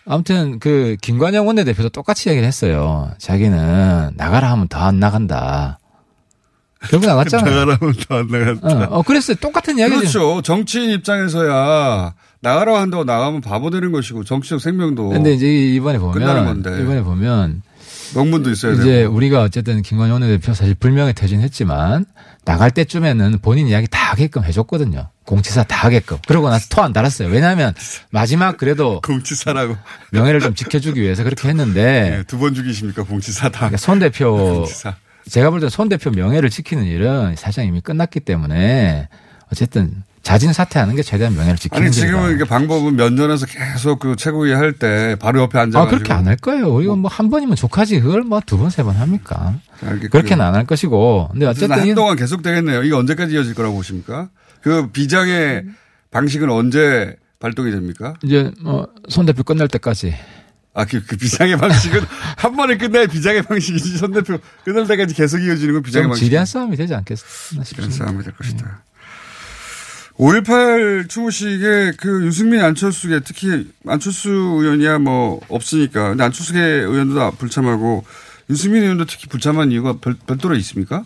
[0.05, 3.09] 아무튼 그 김관영 원내대표도 똑같이 얘기를 했어요.
[3.17, 5.79] 자기는 나가라 하면 더 안 나간다.
[6.89, 7.49] 결국 나갔잖아요.
[7.49, 8.67] 나가라 하면 더 안 나간다.
[8.91, 9.37] 어, 어, 그랬어요.
[9.37, 9.99] 똑같은 이야기죠.
[9.99, 10.41] 그렇죠.
[10.43, 15.09] 정치인 입장에서야 나가라고 한다고 나가면 바보 되는 것이고 정치적 생명도.
[15.09, 16.81] 근데 이제 이번에 끝나는 보면 건데.
[16.83, 17.63] 이번에 보면
[18.13, 19.15] 명분도 있어야 이제 되고.
[19.15, 22.05] 우리가 어쨌든 김관영 원내대표 사실 불명예 퇴진했지만
[22.45, 25.09] 나갈 때쯤에는 본인 이야기 다 하게끔 해줬거든요.
[25.25, 26.17] 공치사 다 하게끔.
[26.27, 27.29] 그러고 나서 토 안 달았어요.
[27.29, 27.73] 왜냐하면
[28.11, 29.75] 마지막 그래도 공치사라고
[30.11, 33.59] 명예를 좀 지켜주기 위해서 그렇게 했는데 두번 죽이십니까 공치사 다.
[33.59, 34.95] 그러니까 손 대표 공치사.
[35.27, 37.35] 제가 볼때손 대표 명예를 지키는 일은
[37.65, 39.09] 이미 끝났기 때문에
[39.51, 41.91] 어쨌든 자진 사퇴하는 게 최대한 명예를 지키는 아니.
[41.91, 45.79] 지금은 이게 방법은 면전에서 계속 그 최고위 할 때 바로 옆에 앉아가지고.
[45.79, 46.81] 아, 그렇게 안 할 거예요.
[46.81, 47.99] 이거 뭐한 번이면 족하지.
[47.99, 49.53] 그걸 뭐 두 번, 세번 합니까?
[49.83, 50.09] 알겠고요.
[50.09, 51.29] 그렇게는 안 할 것이고.
[51.31, 51.79] 근데 어쨌든.
[51.79, 52.81] 한동안 계속 되겠네요.
[52.83, 54.29] 이게 언제까지 이어질 거라고 보십니까?
[54.61, 55.63] 그 비장의
[56.09, 58.15] 방식은 언제 발동이 됩니까?
[58.23, 60.15] 이제 뭐, 손 대표 끝날 때까지.
[60.73, 62.01] 아, 그, 그 비장의 방식은
[62.37, 63.97] 한 번에 끝날 비장의 방식이지.
[63.99, 66.23] 손 대표 끝날 때까지 계속 이어지는 건 비장의 좀 방식.
[66.25, 67.63] 지리한 싸움이 되지 않겠나 싶습니다.
[67.69, 68.81] 지리한 싸움이 될 것이다.
[70.17, 76.09] 5.18 추모식에 그 유승민 안철수계 특히 안철수 의원이야 뭐 없으니까.
[76.09, 78.05] 근데 안철수계 의원도 다 불참하고
[78.49, 81.03] 유승민 의원도 특히 불참한 이유가 별, 별도로 있습니까?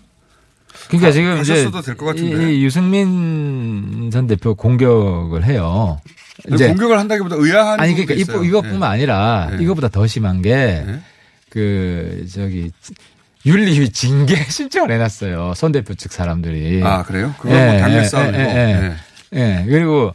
[0.89, 1.53] 그러니까 가- 지금 이제.
[2.51, 5.99] 이, 이 유승민 전 대표 공격을 해요.
[6.69, 8.13] 공격을 한다기보다 의아한 아니 그러니까.
[8.13, 9.63] 이거- 이것뿐만 아니라 네.
[9.63, 12.71] 이거보다 더 심한 게그 저기
[13.45, 15.53] 윤리위 징계 신청을 해놨어요.
[15.55, 16.81] 손 대표 측 사람들이.
[16.83, 17.33] 아, 그래요?
[17.39, 18.37] 그건 뭐 당일 싸움이고.
[18.37, 18.95] 예, 네.
[19.33, 19.65] 예.
[19.67, 20.13] 그리고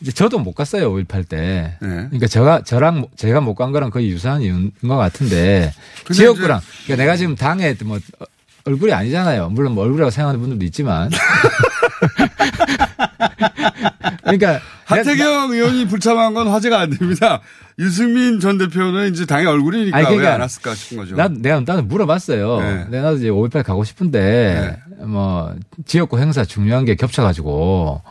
[0.00, 0.92] 이제 저도 못 갔어요.
[0.92, 1.76] 5.18 때.
[1.80, 1.88] 네.
[1.88, 5.72] 그러니까 제가 저랑 제가 못 간 거랑 거의 유사한 이유인 것 같은데
[6.12, 7.98] 지역구랑 그러니까 내가 지금 당에 뭐
[8.64, 9.48] 얼굴이 아니잖아요.
[9.50, 11.10] 물론 뭐 얼굴이라고 생각하는 분들도 있지만.
[14.22, 17.40] 그러니까 하태경 의원이 불참한 건 화제가 안 됩니다.
[17.78, 21.16] 유승민 전 대표는 이제 당의 얼굴이니까 아니, 그러니까 왜안 왔을까 싶은 거죠.
[21.16, 22.60] 나, 내가 나도 물어봤어요.
[22.60, 22.86] 네.
[22.90, 25.54] 내가 나도 이제 5.18 가고 싶은데 뭐
[25.86, 28.02] 지역구 행사 중요한 게 겹쳐가지고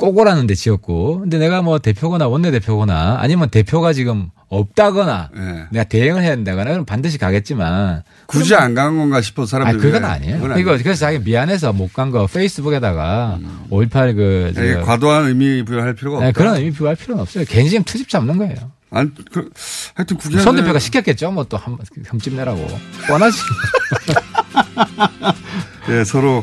[0.00, 1.18] 꼭 오라는데 지역구.
[1.20, 5.64] 근데 내가 뭐 대표거나 원내 대표거나 아니면 대표가 지금 없다거나 네.
[5.70, 9.78] 내가 대행을 해야 된다거나 그럼 반드시 가겠지만 굳이 안 간 건가 싶어 아, 사람들이.
[9.82, 10.40] 그건 아니에요.
[10.40, 13.38] 그건 이거 그래서 자기 미안해서 못 간 거 페이스북에다가
[13.70, 16.26] 5.18 그, 네, 저- 과도한 의미 부여할 필요가 없다.
[16.28, 17.44] 네, 그런 의미 부여할 필요는 없어요.
[17.46, 18.54] 괜히 지금 투집 잡는 거예요.
[18.92, 19.50] 안, 그,
[19.94, 20.42] 하여튼 국회의원.
[20.44, 21.30] 손 대표가 시켰겠죠.
[21.30, 21.76] 뭐또 한,
[22.06, 22.66] 흠집 내라고.
[23.06, 23.38] 뻔하지.
[25.90, 26.42] 예, 서로,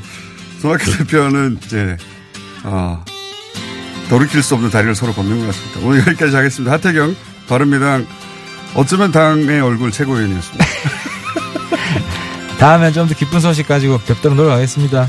[0.61, 1.97] 손학규 대표는 이제,
[2.63, 3.03] 아,
[4.09, 5.79] 돌이킬 수 없는 다리를 서로 걷는 것 같습니다.
[5.83, 6.73] 오늘 여기까지 하겠습니다.
[6.73, 7.15] 하태경,
[7.49, 8.07] 바른미당,
[8.75, 10.65] 어쩌면 당의 얼굴 최고위원이었습니다.
[12.59, 15.07] 다음엔 좀 더 기쁜 소식 가지고 뵙도록 노력하겠습니다.